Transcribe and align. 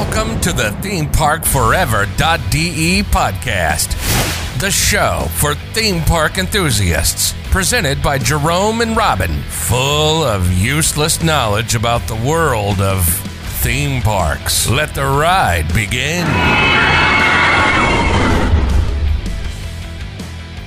Welcome 0.00 0.40
to 0.40 0.52
the 0.54 0.70
ThemeParkForever.de 0.80 3.02
podcast, 3.02 3.90
the 4.58 4.70
show 4.70 5.26
for 5.34 5.54
theme 5.74 6.00
park 6.04 6.38
enthusiasts. 6.38 7.34
Presented 7.50 8.02
by 8.02 8.16
Jerome 8.16 8.80
and 8.80 8.96
Robin, 8.96 9.42
full 9.42 10.24
of 10.24 10.50
useless 10.54 11.22
knowledge 11.22 11.74
about 11.74 12.08
the 12.08 12.16
world 12.16 12.80
of 12.80 13.06
theme 13.60 14.00
parks. 14.00 14.70
Let 14.70 14.94
the 14.94 15.04
ride 15.04 15.70
begin. 15.74 16.24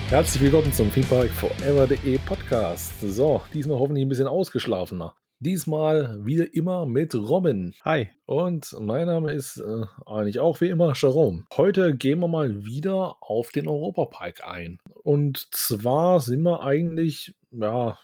Herzlich 0.09 0.43
willkommen 0.43 0.71
zum 0.71 0.91
Themepark 0.91 1.31
Forever.de 1.31 2.20
Podcast. 2.20 3.02
So, 3.02 3.42
diesmal 3.51 3.79
hoffentlich 3.79 4.06
ein 4.06 4.09
bisschen 4.09 4.28
ausgeschlafener. 4.28 5.15
Diesmal 5.39 6.19
wie 6.25 6.37
immer 6.43 6.86
mit 6.86 7.15
Robin. 7.15 7.73
Hi. 7.83 8.10
Und 8.25 8.75
mein 8.79 9.07
Name 9.07 9.33
ist 9.33 9.57
äh, 9.57 9.86
eigentlich 10.06 10.39
auch 10.39 10.61
wie 10.61 10.69
immer 10.69 10.93
Jerome. 10.96 11.43
Heute 11.56 11.96
gehen 11.96 12.19
wir 12.19 12.28
mal 12.28 12.65
wieder 12.65 13.18
auf 13.19 13.51
den 13.51 13.68
Europapark 13.68 14.47
ein. 14.47 14.79
Und 15.04 15.47
zwar 15.51 16.19
sind 16.21 16.43
wir 16.43 16.61
eigentlich, 16.64 17.33
ja, 17.51 17.97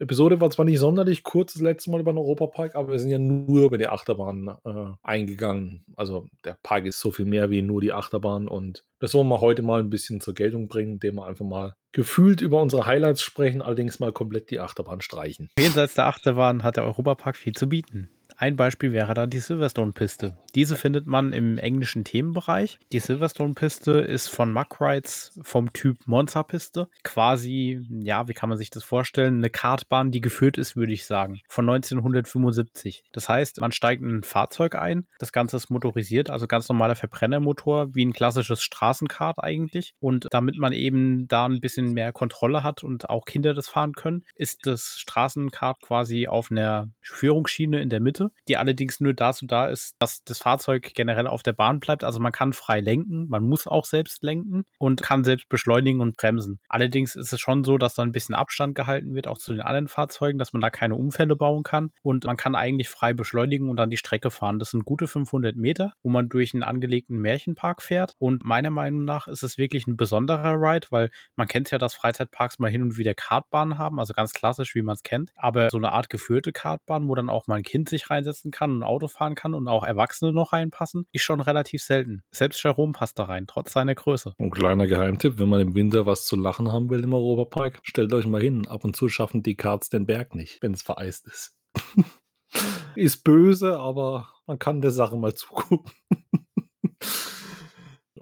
Episode 0.00 0.40
war 0.40 0.50
zwar 0.50 0.64
nicht 0.64 0.78
sonderlich 0.78 1.22
kurz 1.22 1.52
das 1.52 1.62
letzte 1.62 1.90
Mal 1.90 2.00
über 2.00 2.12
den 2.12 2.18
Europapark, 2.18 2.74
aber 2.74 2.92
wir 2.92 2.98
sind 2.98 3.10
ja 3.10 3.18
nur 3.18 3.66
über 3.66 3.76
die 3.76 3.86
Achterbahn 3.86 4.56
äh, 4.64 4.92
eingegangen. 5.02 5.84
Also 5.94 6.26
der 6.44 6.56
Park 6.62 6.86
ist 6.86 7.00
so 7.00 7.10
viel 7.10 7.26
mehr 7.26 7.50
wie 7.50 7.60
nur 7.60 7.82
die 7.82 7.92
Achterbahn 7.92 8.48
und 8.48 8.84
das 8.98 9.12
wollen 9.14 9.28
wir 9.28 9.40
heute 9.40 9.62
mal 9.62 9.80
ein 9.80 9.90
bisschen 9.90 10.20
zur 10.20 10.34
Geltung 10.34 10.68
bringen, 10.68 10.94
indem 10.94 11.16
wir 11.16 11.26
einfach 11.26 11.44
mal 11.44 11.74
gefühlt 11.92 12.40
über 12.40 12.62
unsere 12.62 12.86
Highlights 12.86 13.22
sprechen, 13.22 13.60
allerdings 13.62 14.00
mal 14.00 14.12
komplett 14.12 14.50
die 14.50 14.60
Achterbahn 14.60 15.02
streichen. 15.02 15.50
Jenseits 15.58 15.94
der 15.94 16.06
Achterbahn 16.06 16.62
hat 16.62 16.76
der 16.76 16.84
Europapark 16.84 17.36
viel 17.36 17.54
zu 17.54 17.68
bieten. 17.68 18.08
Ein 18.40 18.56
Beispiel 18.56 18.94
wäre 18.94 19.12
da 19.12 19.26
die 19.26 19.38
Silverstone-Piste. 19.38 20.34
Diese 20.54 20.76
findet 20.76 21.06
man 21.06 21.34
im 21.34 21.58
englischen 21.58 22.04
Themenbereich. 22.04 22.78
Die 22.90 22.98
Silverstone-Piste 22.98 23.92
ist 23.92 24.28
von 24.28 24.50
Muck 24.50 24.80
Rides 24.80 25.38
vom 25.42 25.74
Typ 25.74 25.98
Monza-Piste. 26.06 26.88
Quasi, 27.04 27.86
ja, 27.90 28.28
wie 28.28 28.32
kann 28.32 28.48
man 28.48 28.56
sich 28.56 28.70
das 28.70 28.82
vorstellen? 28.82 29.36
Eine 29.36 29.50
Kartbahn, 29.50 30.10
die 30.10 30.22
geführt 30.22 30.56
ist, 30.56 30.74
würde 30.74 30.94
ich 30.94 31.04
sagen, 31.04 31.42
von 31.50 31.68
1975. 31.68 33.04
Das 33.12 33.28
heißt, 33.28 33.60
man 33.60 33.72
steigt 33.72 34.02
in 34.02 34.20
ein 34.20 34.22
Fahrzeug 34.22 34.74
ein. 34.74 35.06
Das 35.18 35.32
Ganze 35.32 35.58
ist 35.58 35.68
motorisiert, 35.68 36.30
also 36.30 36.46
ganz 36.46 36.66
normaler 36.66 36.96
Verbrennermotor, 36.96 37.94
wie 37.94 38.06
ein 38.06 38.14
klassisches 38.14 38.62
Straßenkart 38.62 39.38
eigentlich. 39.38 39.92
Und 40.00 40.28
damit 40.30 40.56
man 40.56 40.72
eben 40.72 41.28
da 41.28 41.44
ein 41.44 41.60
bisschen 41.60 41.92
mehr 41.92 42.14
Kontrolle 42.14 42.62
hat 42.62 42.84
und 42.84 43.10
auch 43.10 43.26
Kinder 43.26 43.52
das 43.52 43.68
fahren 43.68 43.92
können, 43.92 44.24
ist 44.34 44.64
das 44.64 44.94
Straßenkart 44.96 45.82
quasi 45.82 46.26
auf 46.26 46.50
einer 46.50 46.88
Führungsschiene 47.02 47.82
in 47.82 47.90
der 47.90 48.00
Mitte 48.00 48.29
die 48.48 48.56
allerdings 48.56 49.00
nur 49.00 49.14
dazu 49.14 49.46
da 49.46 49.66
ist, 49.66 49.94
dass 49.98 50.24
das 50.24 50.38
Fahrzeug 50.38 50.92
generell 50.94 51.26
auf 51.26 51.42
der 51.42 51.52
Bahn 51.52 51.80
bleibt. 51.80 52.04
Also 52.04 52.20
man 52.20 52.32
kann 52.32 52.52
frei 52.52 52.80
lenken, 52.80 53.28
man 53.28 53.44
muss 53.44 53.66
auch 53.66 53.84
selbst 53.84 54.22
lenken 54.22 54.64
und 54.78 55.02
kann 55.02 55.24
selbst 55.24 55.48
beschleunigen 55.48 56.00
und 56.00 56.16
bremsen. 56.16 56.60
Allerdings 56.68 57.16
ist 57.16 57.32
es 57.32 57.40
schon 57.40 57.64
so, 57.64 57.78
dass 57.78 57.94
da 57.94 58.02
ein 58.02 58.12
bisschen 58.12 58.34
Abstand 58.34 58.74
gehalten 58.74 59.14
wird, 59.14 59.26
auch 59.26 59.38
zu 59.38 59.52
den 59.52 59.62
anderen 59.62 59.88
Fahrzeugen, 59.88 60.38
dass 60.38 60.52
man 60.52 60.60
da 60.60 60.70
keine 60.70 60.96
Unfälle 60.96 61.36
bauen 61.36 61.62
kann 61.62 61.92
und 62.02 62.24
man 62.24 62.36
kann 62.36 62.54
eigentlich 62.54 62.88
frei 62.88 63.12
beschleunigen 63.12 63.68
und 63.68 63.76
dann 63.76 63.90
die 63.90 63.96
Strecke 63.96 64.30
fahren. 64.30 64.58
Das 64.58 64.70
sind 64.70 64.84
gute 64.84 65.06
500 65.06 65.56
Meter, 65.56 65.92
wo 66.02 66.10
man 66.10 66.28
durch 66.28 66.54
einen 66.54 66.62
angelegten 66.62 67.18
Märchenpark 67.18 67.82
fährt 67.82 68.14
und 68.18 68.44
meiner 68.44 68.70
Meinung 68.70 69.04
nach 69.04 69.28
ist 69.28 69.42
es 69.42 69.58
wirklich 69.58 69.86
ein 69.86 69.96
besonderer 69.96 70.54
Ride, 70.54 70.86
weil 70.90 71.10
man 71.36 71.48
kennt 71.48 71.70
ja, 71.70 71.78
dass 71.78 71.94
Freizeitparks 71.94 72.58
mal 72.58 72.70
hin 72.70 72.82
und 72.82 72.96
wieder 72.96 73.14
Kartbahnen 73.14 73.78
haben, 73.78 73.98
also 73.98 74.12
ganz 74.12 74.32
klassisch, 74.32 74.74
wie 74.74 74.82
man 74.82 74.94
es 74.94 75.02
kennt, 75.02 75.32
aber 75.36 75.70
so 75.70 75.76
eine 75.76 75.92
Art 75.92 76.10
geführte 76.10 76.52
Kartbahn, 76.52 77.08
wo 77.08 77.14
dann 77.14 77.28
auch 77.30 77.46
mal 77.46 77.56
ein 77.56 77.62
Kind 77.62 77.88
sich 77.88 78.10
rein 78.10 78.19
reinsetzen 78.20 78.50
kann 78.50 78.72
und 78.72 78.82
Auto 78.82 79.08
fahren 79.08 79.34
kann 79.34 79.54
und 79.54 79.68
auch 79.68 79.84
Erwachsene 79.84 80.32
noch 80.32 80.52
reinpassen, 80.52 81.06
ist 81.12 81.22
schon 81.22 81.40
relativ 81.40 81.82
selten. 81.82 82.22
Selbst 82.30 82.62
Jerome 82.62 82.92
passt 82.92 83.18
da 83.18 83.24
rein, 83.24 83.46
trotz 83.46 83.72
seiner 83.72 83.94
Größe. 83.94 84.34
Ein 84.38 84.50
kleiner 84.50 84.86
Geheimtipp, 84.86 85.38
wenn 85.38 85.48
man 85.48 85.60
im 85.60 85.74
Winter 85.74 86.06
was 86.06 86.26
zu 86.26 86.36
lachen 86.36 86.72
haben 86.72 86.90
will 86.90 87.02
im 87.02 87.14
Europapark, 87.14 87.80
stellt 87.82 88.12
euch 88.12 88.26
mal 88.26 88.40
hin. 88.40 88.66
Ab 88.68 88.84
und 88.84 88.96
zu 88.96 89.08
schaffen 89.08 89.42
die 89.42 89.56
Karts 89.56 89.88
den 89.88 90.06
Berg 90.06 90.34
nicht, 90.34 90.62
wenn 90.62 90.72
es 90.72 90.82
vereist 90.82 91.26
ist. 91.26 91.56
ist 92.94 93.24
böse, 93.24 93.78
aber 93.78 94.28
man 94.46 94.58
kann 94.58 94.80
der 94.80 94.90
Sache 94.90 95.16
mal 95.16 95.34
zugucken. 95.34 95.92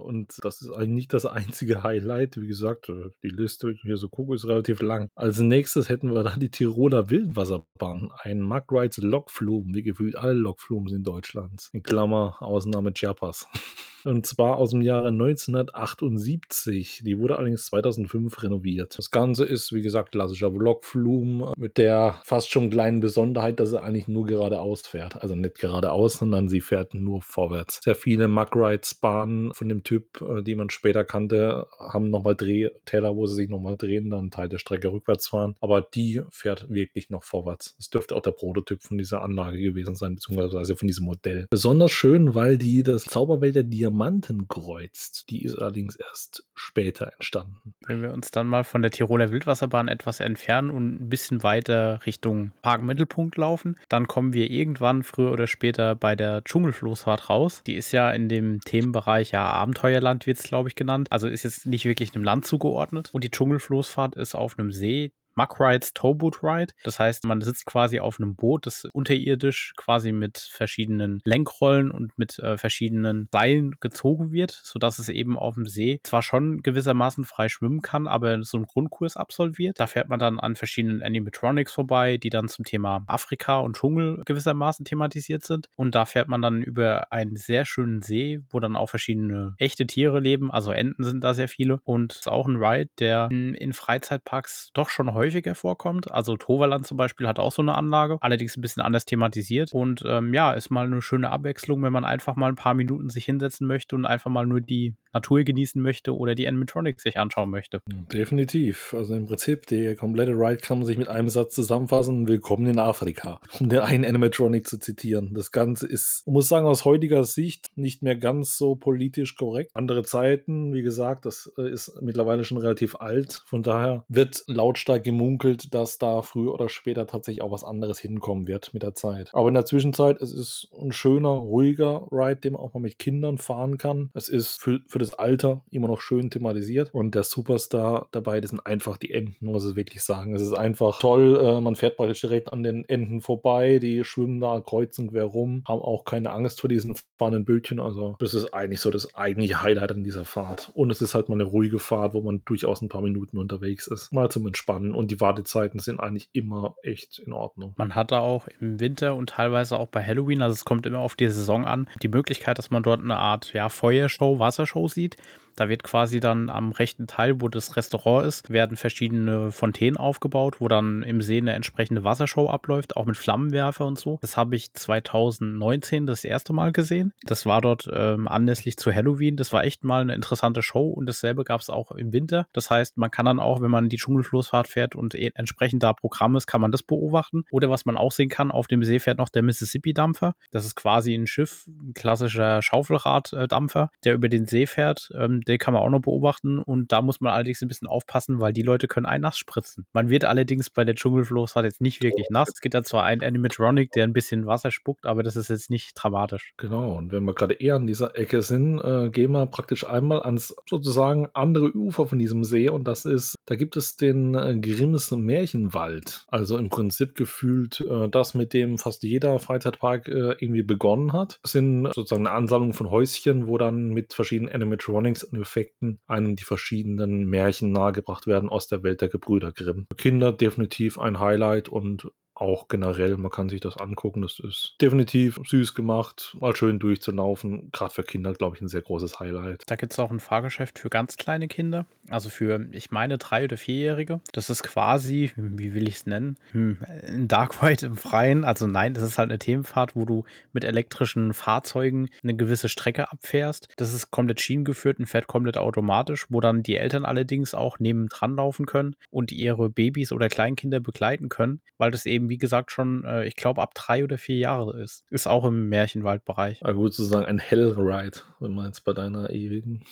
Und 0.08 0.38
das 0.42 0.62
ist 0.62 0.70
eigentlich 0.70 0.88
nicht 0.88 1.12
das 1.12 1.26
einzige 1.26 1.82
Highlight. 1.82 2.40
Wie 2.40 2.46
gesagt, 2.46 2.88
äh, 2.88 3.10
die 3.22 3.28
Liste, 3.28 3.74
hier 3.82 3.98
so 3.98 4.08
gucke, 4.08 4.34
ist 4.34 4.46
relativ 4.46 4.80
lang. 4.80 5.10
Als 5.14 5.38
nächstes 5.38 5.90
hätten 5.90 6.14
wir 6.14 6.22
dann 6.22 6.40
die 6.40 6.50
Tiroler 6.50 7.10
Wildwasserbahn. 7.10 8.10
Ein 8.22 8.40
Mug 8.40 8.64
Rides 8.70 8.96
Lokflumen, 8.96 9.74
wie 9.74 9.82
gefühlt 9.82 10.16
alle 10.16 10.32
Lokflumen 10.32 10.88
sind 10.88 11.06
Deutschlands. 11.06 11.68
In 11.74 11.82
Klammer, 11.82 12.38
Ausnahme 12.40 12.94
Chiapas. 12.94 13.46
Und 14.08 14.24
zwar 14.24 14.56
aus 14.56 14.70
dem 14.70 14.80
Jahre 14.80 15.08
1978. 15.08 17.02
Die 17.04 17.18
wurde 17.18 17.36
allerdings 17.36 17.66
2005 17.66 18.42
renoviert. 18.42 18.96
Das 18.96 19.10
Ganze 19.10 19.44
ist, 19.44 19.74
wie 19.74 19.82
gesagt, 19.82 20.12
klassischer 20.12 20.50
Vlogflum 20.50 21.52
mit 21.58 21.76
der 21.76 22.18
fast 22.24 22.50
schon 22.50 22.70
kleinen 22.70 23.00
Besonderheit, 23.00 23.60
dass 23.60 23.74
er 23.74 23.82
eigentlich 23.82 24.08
nur 24.08 24.24
geradeaus 24.24 24.86
fährt. 24.86 25.20
Also 25.20 25.34
nicht 25.34 25.58
geradeaus, 25.58 26.14
sondern 26.14 26.48
sie 26.48 26.62
fährt 26.62 26.94
nur 26.94 27.20
vorwärts. 27.20 27.80
Sehr 27.84 27.94
viele 27.94 28.28
Mug-Rides-Bahnen 28.28 29.52
von 29.52 29.68
dem 29.68 29.82
Typ, 29.82 30.22
äh, 30.22 30.42
die 30.42 30.54
man 30.54 30.70
später 30.70 31.04
kannte, 31.04 31.66
haben 31.78 32.08
nochmal 32.08 32.34
Drehtäler, 32.34 33.14
wo 33.14 33.26
sie 33.26 33.34
sich 33.34 33.50
nochmal 33.50 33.76
drehen, 33.76 34.08
dann 34.08 34.30
Teil 34.30 34.48
der 34.48 34.56
Strecke 34.56 34.90
rückwärts 34.90 35.28
fahren. 35.28 35.54
Aber 35.60 35.82
die 35.82 36.22
fährt 36.30 36.70
wirklich 36.70 37.10
noch 37.10 37.24
vorwärts. 37.24 37.74
Das 37.76 37.90
dürfte 37.90 38.16
auch 38.16 38.22
der 38.22 38.30
Prototyp 38.30 38.82
von 38.82 38.96
dieser 38.96 39.20
Anlage 39.20 39.58
gewesen 39.58 39.96
sein, 39.96 40.14
beziehungsweise 40.14 40.76
von 40.76 40.88
diesem 40.88 41.04
Modell. 41.04 41.46
Besonders 41.50 41.92
schön, 41.92 42.34
weil 42.34 42.56
die 42.56 42.82
das 42.82 43.04
Zauberwelt 43.04 43.54
der 43.54 43.64
Diamanten 43.64 43.97
Diamanten 43.98 44.46
kreuzt. 44.46 45.28
Die 45.28 45.42
ist 45.42 45.58
allerdings 45.58 45.96
erst 45.96 46.44
später 46.54 47.12
entstanden. 47.14 47.74
Wenn 47.84 48.00
wir 48.00 48.12
uns 48.12 48.30
dann 48.30 48.46
mal 48.46 48.62
von 48.62 48.80
der 48.80 48.92
Tiroler 48.92 49.32
Wildwasserbahn 49.32 49.88
etwas 49.88 50.20
entfernen 50.20 50.70
und 50.70 51.02
ein 51.02 51.08
bisschen 51.08 51.42
weiter 51.42 51.98
Richtung 52.06 52.52
Parkmittelpunkt 52.62 53.36
laufen, 53.36 53.76
dann 53.88 54.06
kommen 54.06 54.32
wir 54.32 54.50
irgendwann 54.50 55.02
früher 55.02 55.32
oder 55.32 55.48
später 55.48 55.96
bei 55.96 56.14
der 56.14 56.44
Dschungelfloßfahrt 56.44 57.28
raus. 57.28 57.62
Die 57.66 57.74
ist 57.74 57.90
ja 57.90 58.12
in 58.12 58.28
dem 58.28 58.60
Themenbereich, 58.60 59.32
ja, 59.32 59.44
Abenteuerland 59.50 60.26
wird 60.26 60.38
es, 60.38 60.44
glaube 60.44 60.68
ich, 60.68 60.76
genannt. 60.76 61.08
Also 61.10 61.26
ist 61.26 61.42
jetzt 61.42 61.66
nicht 61.66 61.84
wirklich 61.84 62.14
einem 62.14 62.24
Land 62.24 62.46
zugeordnet. 62.46 63.10
Und 63.12 63.24
die 63.24 63.30
Dschungelfloßfahrt 63.32 64.14
ist 64.14 64.36
auf 64.36 64.58
einem 64.58 64.70
See, 64.70 65.10
Muck 65.38 65.60
Rides 65.60 65.94
Towboat 65.94 66.42
Ride. 66.42 66.74
Das 66.82 66.98
heißt, 66.98 67.24
man 67.24 67.40
sitzt 67.42 67.64
quasi 67.64 68.00
auf 68.00 68.18
einem 68.18 68.34
Boot, 68.34 68.66
das 68.66 68.84
unterirdisch 68.92 69.72
quasi 69.76 70.10
mit 70.10 70.36
verschiedenen 70.36 71.20
Lenkrollen 71.24 71.92
und 71.92 72.18
mit 72.18 72.40
äh, 72.40 72.58
verschiedenen 72.58 73.28
Seilen 73.30 73.76
gezogen 73.78 74.32
wird, 74.32 74.50
sodass 74.50 74.98
es 74.98 75.08
eben 75.08 75.38
auf 75.38 75.54
dem 75.54 75.66
See 75.66 76.00
zwar 76.02 76.22
schon 76.22 76.60
gewissermaßen 76.64 77.24
frei 77.24 77.48
schwimmen 77.48 77.82
kann, 77.82 78.08
aber 78.08 78.42
so 78.42 78.56
einen 78.56 78.66
Grundkurs 78.66 79.16
absolviert. 79.16 79.78
Da 79.78 79.86
fährt 79.86 80.08
man 80.08 80.18
dann 80.18 80.40
an 80.40 80.56
verschiedenen 80.56 81.04
Animatronics 81.04 81.72
vorbei, 81.72 82.16
die 82.16 82.30
dann 82.30 82.48
zum 82.48 82.64
Thema 82.64 83.04
Afrika 83.06 83.60
und 83.60 83.76
Dschungel 83.76 84.22
gewissermaßen 84.24 84.84
thematisiert 84.84 85.44
sind. 85.44 85.68
Und 85.76 85.94
da 85.94 86.04
fährt 86.04 86.26
man 86.26 86.42
dann 86.42 86.64
über 86.64 87.12
einen 87.12 87.36
sehr 87.36 87.64
schönen 87.64 88.02
See, 88.02 88.40
wo 88.50 88.58
dann 88.58 88.74
auch 88.74 88.90
verschiedene 88.90 89.54
echte 89.58 89.86
Tiere 89.86 90.18
leben. 90.18 90.50
Also 90.50 90.72
Enten 90.72 91.04
sind 91.04 91.22
da 91.22 91.32
sehr 91.32 91.48
viele. 91.48 91.78
Und 91.84 92.10
es 92.10 92.18
ist 92.18 92.28
auch 92.28 92.48
ein 92.48 92.56
Ride, 92.56 92.90
der 92.98 93.28
in 93.30 93.72
Freizeitparks 93.72 94.70
doch 94.74 94.88
schon 94.88 95.14
häufig 95.14 95.27
häufiger 95.28 95.54
vorkommt. 95.54 96.10
Also 96.10 96.36
Toverland 96.36 96.86
zum 96.86 96.96
Beispiel 96.96 97.28
hat 97.28 97.38
auch 97.38 97.52
so 97.52 97.62
eine 97.62 97.74
Anlage, 97.74 98.18
allerdings 98.20 98.56
ein 98.56 98.60
bisschen 98.60 98.82
anders 98.82 99.04
thematisiert. 99.04 99.72
Und 99.72 100.02
ähm, 100.06 100.34
ja, 100.34 100.52
ist 100.52 100.70
mal 100.70 100.86
eine 100.86 101.02
schöne 101.02 101.30
Abwechslung, 101.30 101.82
wenn 101.82 101.92
man 101.92 102.04
einfach 102.04 102.36
mal 102.36 102.48
ein 102.48 102.56
paar 102.56 102.74
Minuten 102.74 103.10
sich 103.10 103.24
hinsetzen 103.24 103.66
möchte 103.66 103.94
und 103.96 104.06
einfach 104.06 104.30
mal 104.30 104.46
nur 104.46 104.60
die 104.60 104.94
Natur 105.12 105.42
genießen 105.42 105.80
möchte 105.80 106.16
oder 106.16 106.34
die 106.34 106.46
Animatronics 106.46 107.02
sich 107.02 107.18
anschauen 107.18 107.50
möchte. 107.50 107.80
Definitiv. 108.12 108.94
Also 108.96 109.14
im 109.14 109.26
Prinzip, 109.26 109.66
der 109.66 109.96
komplette 109.96 110.32
Ride 110.32 110.58
kann 110.58 110.78
man 110.78 110.86
sich 110.86 110.98
mit 110.98 111.08
einem 111.08 111.28
Satz 111.28 111.54
zusammenfassen. 111.54 112.28
Willkommen 112.28 112.66
in 112.66 112.78
Afrika. 112.78 113.40
Um 113.58 113.68
den 113.68 113.80
einen 113.80 114.04
Animatronic 114.04 114.66
zu 114.66 114.78
zitieren. 114.78 115.34
Das 115.34 115.50
Ganze 115.50 115.86
ist, 115.86 116.26
muss 116.26 116.48
sagen, 116.48 116.66
aus 116.66 116.84
heutiger 116.84 117.24
Sicht 117.24 117.70
nicht 117.76 118.02
mehr 118.02 118.16
ganz 118.16 118.56
so 118.56 118.76
politisch 118.76 119.36
korrekt. 119.36 119.70
Andere 119.74 120.02
Zeiten, 120.02 120.74
wie 120.74 120.82
gesagt, 120.82 121.24
das 121.24 121.50
äh, 121.58 121.70
ist 121.70 122.00
mittlerweile 122.02 122.44
schon 122.44 122.58
relativ 122.58 122.96
alt. 122.96 123.42
Von 123.46 123.62
daher 123.62 124.04
wird 124.08 124.44
lautstark 124.46 125.04
gemunkelt, 125.18 125.74
dass 125.74 125.98
da 125.98 126.22
früher 126.22 126.54
oder 126.54 126.68
später 126.68 127.06
tatsächlich 127.06 127.42
auch 127.42 127.50
was 127.50 127.64
anderes 127.64 127.98
hinkommen 127.98 128.46
wird 128.46 128.72
mit 128.72 128.82
der 128.82 128.94
Zeit. 128.94 129.30
Aber 129.32 129.48
in 129.48 129.54
der 129.54 129.64
Zwischenzeit, 129.64 130.20
es 130.22 130.32
ist 130.32 130.68
ein 130.80 130.92
schöner, 130.92 131.30
ruhiger 131.30 132.06
Ride, 132.12 132.36
den 132.36 132.52
man 132.52 132.62
auch 132.62 132.72
mal 132.74 132.80
mit 132.80 132.98
Kindern 132.98 133.38
fahren 133.38 133.78
kann. 133.78 134.10
Es 134.14 134.28
ist 134.28 134.60
für, 134.60 134.80
für 134.86 134.98
das 134.98 135.14
Alter 135.14 135.62
immer 135.70 135.88
noch 135.88 136.00
schön 136.00 136.30
thematisiert. 136.30 136.94
Und 136.94 137.14
der 137.14 137.24
Superstar 137.24 138.06
dabei, 138.12 138.40
das 138.40 138.50
sind 138.50 138.64
einfach 138.64 138.96
die 138.96 139.12
Enten, 139.12 139.46
muss 139.46 139.68
ich 139.68 139.76
wirklich 139.76 140.02
sagen. 140.02 140.34
Es 140.34 140.42
ist 140.42 140.52
einfach 140.52 141.00
toll. 141.00 141.38
Äh, 141.42 141.60
man 141.60 141.74
fährt 141.74 141.96
praktisch 141.96 142.20
direkt 142.20 142.52
an 142.52 142.62
den 142.62 142.88
Enten 142.88 143.20
vorbei, 143.20 143.78
die 143.80 144.04
schwimmen 144.04 144.40
da 144.40 144.60
kreuzen 144.60 145.10
quer 145.10 145.24
rum, 145.24 145.64
haben 145.66 145.82
auch 145.82 146.04
keine 146.04 146.30
Angst 146.30 146.60
vor 146.60 146.68
diesen 146.68 146.94
fahrenden 147.18 147.44
Bildchen. 147.44 147.80
Also, 147.80 148.16
das 148.20 148.34
ist 148.34 148.54
eigentlich 148.54 148.80
so 148.80 148.90
das 148.90 149.14
eigentliche 149.14 149.62
Highlight 149.62 149.90
an 149.90 150.04
dieser 150.04 150.24
Fahrt. 150.24 150.70
Und 150.74 150.90
es 150.90 151.02
ist 151.02 151.14
halt 151.14 151.28
mal 151.28 151.34
eine 151.34 151.44
ruhige 151.44 151.78
Fahrt, 151.78 152.14
wo 152.14 152.20
man 152.20 152.42
durchaus 152.44 152.82
ein 152.82 152.88
paar 152.88 153.02
Minuten 153.02 153.38
unterwegs 153.38 153.88
ist. 153.88 154.12
Mal 154.12 154.30
zum 154.30 154.46
Entspannen. 154.46 154.94
Und 154.94 155.07
und 155.08 155.12
die 155.12 155.20
Wartezeiten 155.22 155.80
sind 155.80 156.00
eigentlich 156.00 156.28
immer 156.34 156.76
echt 156.82 157.18
in 157.18 157.32
Ordnung. 157.32 157.72
Man 157.78 157.94
hat 157.94 158.12
da 158.12 158.20
auch 158.20 158.46
im 158.60 158.78
Winter 158.78 159.14
und 159.14 159.30
teilweise 159.30 159.78
auch 159.78 159.88
bei 159.88 160.04
Halloween, 160.04 160.42
also 160.42 160.52
es 160.52 160.66
kommt 160.66 160.84
immer 160.84 160.98
auf 160.98 161.16
die 161.16 161.28
Saison 161.28 161.64
an, 161.64 161.88
die 162.02 162.08
Möglichkeit, 162.08 162.58
dass 162.58 162.70
man 162.70 162.82
dort 162.82 163.00
eine 163.00 163.16
Art 163.16 163.54
ja, 163.54 163.70
Feuershow, 163.70 164.38
Wassershow 164.38 164.86
sieht. 164.86 165.16
Da 165.58 165.68
wird 165.68 165.82
quasi 165.82 166.20
dann 166.20 166.50
am 166.50 166.70
rechten 166.70 167.08
Teil, 167.08 167.40
wo 167.40 167.48
das 167.48 167.76
Restaurant 167.76 168.24
ist, 168.24 168.48
werden 168.48 168.76
verschiedene 168.76 169.50
Fontänen 169.50 169.96
aufgebaut, 169.96 170.60
wo 170.60 170.68
dann 170.68 171.02
im 171.02 171.20
See 171.20 171.38
eine 171.38 171.52
entsprechende 171.54 172.04
Wassershow 172.04 172.48
abläuft, 172.48 172.96
auch 172.96 173.06
mit 173.06 173.16
Flammenwerfer 173.16 173.84
und 173.84 173.98
so. 173.98 174.18
Das 174.20 174.36
habe 174.36 174.54
ich 174.54 174.72
2019 174.72 176.06
das 176.06 176.22
erste 176.22 176.52
Mal 176.52 176.70
gesehen. 176.70 177.12
Das 177.24 177.44
war 177.44 177.60
dort 177.60 177.90
ähm, 177.92 178.28
anlässlich 178.28 178.76
zu 178.76 178.94
Halloween. 178.94 179.36
Das 179.36 179.52
war 179.52 179.64
echt 179.64 179.82
mal 179.82 180.00
eine 180.00 180.14
interessante 180.14 180.62
Show 180.62 180.90
und 180.90 181.06
dasselbe 181.06 181.42
gab 181.42 181.60
es 181.60 181.70
auch 181.70 181.90
im 181.90 182.12
Winter. 182.12 182.46
Das 182.52 182.70
heißt, 182.70 182.96
man 182.96 183.10
kann 183.10 183.26
dann 183.26 183.40
auch, 183.40 183.60
wenn 183.60 183.72
man 183.72 183.88
die 183.88 183.96
Dschungelfloßfahrt 183.96 184.68
fährt 184.68 184.94
und 184.94 185.16
e 185.16 185.32
entsprechend 185.34 185.82
da 185.82 185.92
Programm 185.92 186.36
ist, 186.36 186.46
kann 186.46 186.60
man 186.60 186.70
das 186.70 186.84
beobachten. 186.84 187.42
Oder 187.50 187.68
was 187.68 187.84
man 187.84 187.96
auch 187.96 188.12
sehen 188.12 188.28
kann, 188.28 188.52
auf 188.52 188.68
dem 188.68 188.84
See 188.84 189.00
fährt 189.00 189.18
noch 189.18 189.28
der 189.28 189.42
Mississippi-Dampfer. 189.42 190.34
Das 190.52 190.64
ist 190.64 190.76
quasi 190.76 191.14
ein 191.14 191.26
Schiff, 191.26 191.66
ein 191.66 191.94
klassischer 191.94 192.62
Schaufelrad-Dampfer, 192.62 193.90
der 194.04 194.14
über 194.14 194.28
den 194.28 194.46
See 194.46 194.66
fährt. 194.66 195.10
Ähm, 195.16 195.42
den 195.48 195.58
kann 195.58 195.74
man 195.74 195.82
auch 195.82 195.90
noch 195.90 196.00
beobachten 196.00 196.58
und 196.58 196.92
da 196.92 197.02
muss 197.02 197.20
man 197.20 197.32
allerdings 197.32 197.62
ein 197.62 197.68
bisschen 197.68 197.88
aufpassen, 197.88 198.40
weil 198.40 198.52
die 198.52 198.62
Leute 198.62 198.88
können 198.88 199.06
einen 199.06 199.22
nass 199.22 199.38
spritzen. 199.38 199.86
Man 199.92 200.10
wird 200.10 200.24
allerdings 200.24 200.70
bei 200.70 200.84
der 200.84 200.94
Dschungelfloßfahrt 200.94 201.64
jetzt 201.64 201.80
nicht 201.80 202.02
wirklich 202.02 202.28
nass. 202.30 202.48
Es 202.48 202.60
gibt 202.60 202.74
da 202.74 202.82
zwar 202.82 203.04
einen 203.04 203.22
Animatronic, 203.22 203.90
der 203.92 204.04
ein 204.04 204.12
bisschen 204.12 204.46
Wasser 204.46 204.70
spuckt, 204.70 205.06
aber 205.06 205.22
das 205.22 205.36
ist 205.36 205.48
jetzt 205.48 205.70
nicht 205.70 205.92
dramatisch. 205.94 206.52
Genau, 206.56 206.92
und 206.92 207.12
wenn 207.12 207.24
wir 207.24 207.34
gerade 207.34 207.54
eher 207.54 207.76
an 207.76 207.86
dieser 207.86 208.16
Ecke 208.16 208.42
sind, 208.42 208.80
äh, 208.80 209.10
gehen 209.10 209.32
wir 209.32 209.46
praktisch 209.46 209.86
einmal 209.86 210.22
ans 210.22 210.54
sozusagen 210.68 211.28
andere 211.32 211.74
Ufer 211.74 212.06
von 212.06 212.18
diesem 212.18 212.44
See 212.44 212.68
und 212.68 212.86
das 212.86 213.04
ist, 213.04 213.34
da 213.46 213.56
gibt 213.56 213.76
es 213.76 213.96
den 213.96 214.34
äh, 214.34 214.58
Grimms 214.60 215.10
Märchenwald. 215.10 216.24
Also 216.28 216.58
im 216.58 216.68
Prinzip 216.68 217.14
gefühlt 217.14 217.80
äh, 217.80 218.08
das, 218.08 218.34
mit 218.34 218.52
dem 218.52 218.78
fast 218.78 219.02
jeder 219.02 219.38
Freizeitpark 219.38 220.08
äh, 220.08 220.36
irgendwie 220.38 220.62
begonnen 220.62 221.12
hat. 221.12 221.38
Das 221.42 221.52
sind 221.52 221.86
sozusagen 221.86 222.26
eine 222.26 222.36
Ansammlung 222.36 222.72
von 222.74 222.90
Häuschen, 222.90 223.46
wo 223.46 223.58
dann 223.58 223.88
mit 223.88 224.12
verschiedenen 224.12 224.52
Animatronics 224.52 225.24
und 225.24 225.37
Effekten 225.42 226.00
einem 226.06 226.36
die 226.36 226.44
verschiedenen 226.44 227.26
Märchen 227.26 227.72
nahegebracht 227.72 228.26
werden 228.26 228.48
aus 228.48 228.68
der 228.68 228.82
Welt 228.82 229.00
der 229.00 229.08
Gebrüder 229.08 229.52
Grimm. 229.52 229.86
Kinder 229.96 230.32
definitiv 230.32 230.98
ein 230.98 231.20
Highlight 231.20 231.68
und 231.68 232.10
auch 232.40 232.68
generell, 232.68 233.16
man 233.16 233.30
kann 233.30 233.48
sich 233.48 233.60
das 233.60 233.76
angucken. 233.76 234.22
Das 234.22 234.38
ist 234.38 234.76
definitiv 234.80 235.40
süß 235.44 235.74
gemacht, 235.74 236.36
mal 236.40 236.54
schön 236.54 236.78
durchzulaufen. 236.78 237.70
Gerade 237.72 237.92
für 237.92 238.02
Kinder, 238.02 238.32
glaube 238.32 238.56
ich, 238.56 238.62
ein 238.62 238.68
sehr 238.68 238.82
großes 238.82 239.20
Highlight. 239.20 239.62
Da 239.66 239.76
gibt 239.76 239.92
es 239.92 239.98
auch 239.98 240.10
ein 240.10 240.20
Fahrgeschäft 240.20 240.78
für 240.78 240.88
ganz 240.88 241.16
kleine 241.16 241.48
Kinder, 241.48 241.86
also 242.08 242.30
für, 242.30 242.66
ich 242.72 242.90
meine, 242.90 243.18
drei- 243.18 243.44
oder 243.44 243.56
vierjährige. 243.56 244.20
Das 244.32 244.50
ist 244.50 244.62
quasi, 244.62 245.32
wie 245.36 245.74
will 245.74 245.88
ich 245.88 245.96
es 245.96 246.06
nennen, 246.06 246.36
hm, 246.52 246.78
ein 247.06 247.28
Dark 247.28 247.62
Ride 247.62 247.86
im 247.86 247.96
Freien. 247.96 248.44
Also 248.44 248.66
nein, 248.66 248.94
das 248.94 249.04
ist 249.04 249.18
halt 249.18 249.30
eine 249.30 249.38
Themenfahrt, 249.38 249.96
wo 249.96 250.04
du 250.04 250.24
mit 250.52 250.64
elektrischen 250.64 251.34
Fahrzeugen 251.34 252.08
eine 252.22 252.36
gewisse 252.36 252.68
Strecke 252.68 253.10
abfährst. 253.10 253.68
Das 253.76 253.92
ist 253.92 254.10
komplett 254.10 254.40
schienengeführt 254.40 254.98
und 254.98 255.06
fährt 255.06 255.26
komplett 255.26 255.56
automatisch, 255.56 256.26
wo 256.28 256.40
dann 256.40 256.62
die 256.62 256.76
Eltern 256.76 257.04
allerdings 257.04 257.54
auch 257.54 257.78
nebendran 257.78 258.36
laufen 258.36 258.66
können 258.66 258.96
und 259.10 259.32
ihre 259.32 259.70
Babys 259.70 260.12
oder 260.12 260.28
Kleinkinder 260.28 260.80
begleiten 260.80 261.28
können, 261.28 261.60
weil 261.78 261.90
das 261.90 262.06
eben 262.06 262.27
wie 262.28 262.38
gesagt, 262.38 262.70
schon, 262.72 263.04
äh, 263.04 263.26
ich 263.26 263.36
glaube, 263.36 263.62
ab 263.62 263.74
drei 263.74 264.04
oder 264.04 264.18
vier 264.18 264.36
Jahre 264.36 264.80
ist. 264.80 265.04
Ist 265.10 265.26
auch 265.26 265.44
im 265.44 265.68
Märchenwaldbereich. 265.68 266.64
Also 266.64 266.82
sozusagen 266.84 267.26
ein 267.26 267.38
Hellride, 267.38 268.18
wenn 268.40 268.54
man 268.54 268.66
jetzt 268.66 268.84
bei 268.84 268.92
deiner 268.92 269.30
ewigen. 269.30 269.84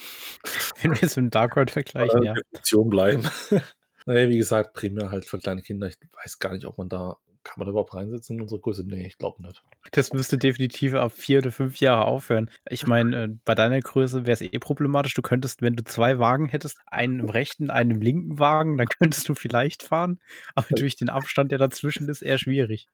wenn 0.82 0.92
wir 0.92 1.02
es 1.02 1.16
mit 1.16 1.34
Dark 1.34 1.56
Ride 1.56 1.72
vergleichen, 1.72 2.22
ja. 2.22 2.34
Definition 2.34 2.88
bleiben. 2.88 3.22
naja, 4.06 4.28
wie 4.28 4.38
gesagt, 4.38 4.74
primär 4.74 5.10
halt 5.10 5.24
für 5.24 5.38
kleine 5.38 5.62
Kinder. 5.62 5.88
Ich 5.88 5.96
weiß 6.24 6.38
gar 6.38 6.52
nicht, 6.52 6.66
ob 6.66 6.78
man 6.78 6.88
da 6.88 7.16
kann 7.46 7.54
man 7.58 7.66
da 7.66 7.70
überhaupt 7.70 7.94
reinsetzen 7.94 8.36
in 8.36 8.42
unsere 8.42 8.60
Größe? 8.60 8.84
Nee, 8.84 9.06
ich 9.06 9.18
glaube 9.18 9.40
nicht. 9.42 9.62
Das 9.92 10.12
müsste 10.12 10.36
definitiv 10.36 10.94
ab 10.94 11.12
vier 11.12 11.38
oder 11.38 11.52
fünf 11.52 11.78
Jahre 11.78 12.06
aufhören. 12.06 12.50
Ich 12.68 12.86
meine, 12.86 13.24
äh, 13.24 13.28
bei 13.44 13.54
deiner 13.54 13.80
Größe 13.80 14.26
wäre 14.26 14.32
es 14.32 14.40
eh 14.40 14.58
problematisch. 14.58 15.14
Du 15.14 15.22
könntest, 15.22 15.62
wenn 15.62 15.76
du 15.76 15.84
zwei 15.84 16.18
Wagen 16.18 16.48
hättest, 16.48 16.78
einen 16.86 17.20
im 17.20 17.28
rechten, 17.28 17.70
einen 17.70 17.92
im 17.92 18.00
linken 18.00 18.38
Wagen, 18.38 18.76
dann 18.76 18.88
könntest 18.88 19.28
du 19.28 19.34
vielleicht 19.34 19.84
fahren. 19.84 20.18
Aber 20.54 20.66
durch 20.74 20.96
den 20.96 21.08
Abstand, 21.08 21.52
der 21.52 21.58
dazwischen 21.58 22.08
ist, 22.08 22.22
eher 22.22 22.38
schwierig. 22.38 22.88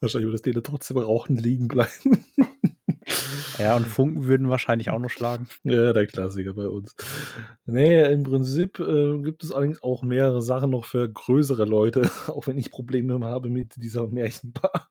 Wahrscheinlich 0.00 0.26
würde 0.26 0.32
das 0.32 0.42
Dele 0.42 0.62
trotzdem 0.62 0.96
rauchen 0.96 1.36
liegen 1.36 1.68
bleiben. 1.68 2.24
Ja, 3.58 3.76
und 3.76 3.86
Funken 3.86 4.26
würden 4.26 4.48
wahrscheinlich 4.48 4.90
auch 4.90 4.98
noch 4.98 5.10
schlagen. 5.10 5.48
Ja, 5.64 5.92
der 5.92 6.06
Klassiker 6.06 6.54
bei 6.54 6.68
uns. 6.68 6.94
Nee, 7.66 8.02
im 8.12 8.22
Prinzip 8.22 8.78
äh, 8.78 9.18
gibt 9.18 9.44
es 9.44 9.52
allerdings 9.52 9.82
auch 9.82 10.02
mehrere 10.02 10.42
Sachen 10.42 10.70
noch 10.70 10.84
für 10.84 11.08
größere 11.08 11.64
Leute, 11.64 12.02
auch 12.28 12.46
wenn 12.46 12.58
ich 12.58 12.70
Probleme 12.70 13.24
habe 13.24 13.50
mit 13.50 13.74
dieser 13.76 14.06
Märchenbahn. 14.06 14.82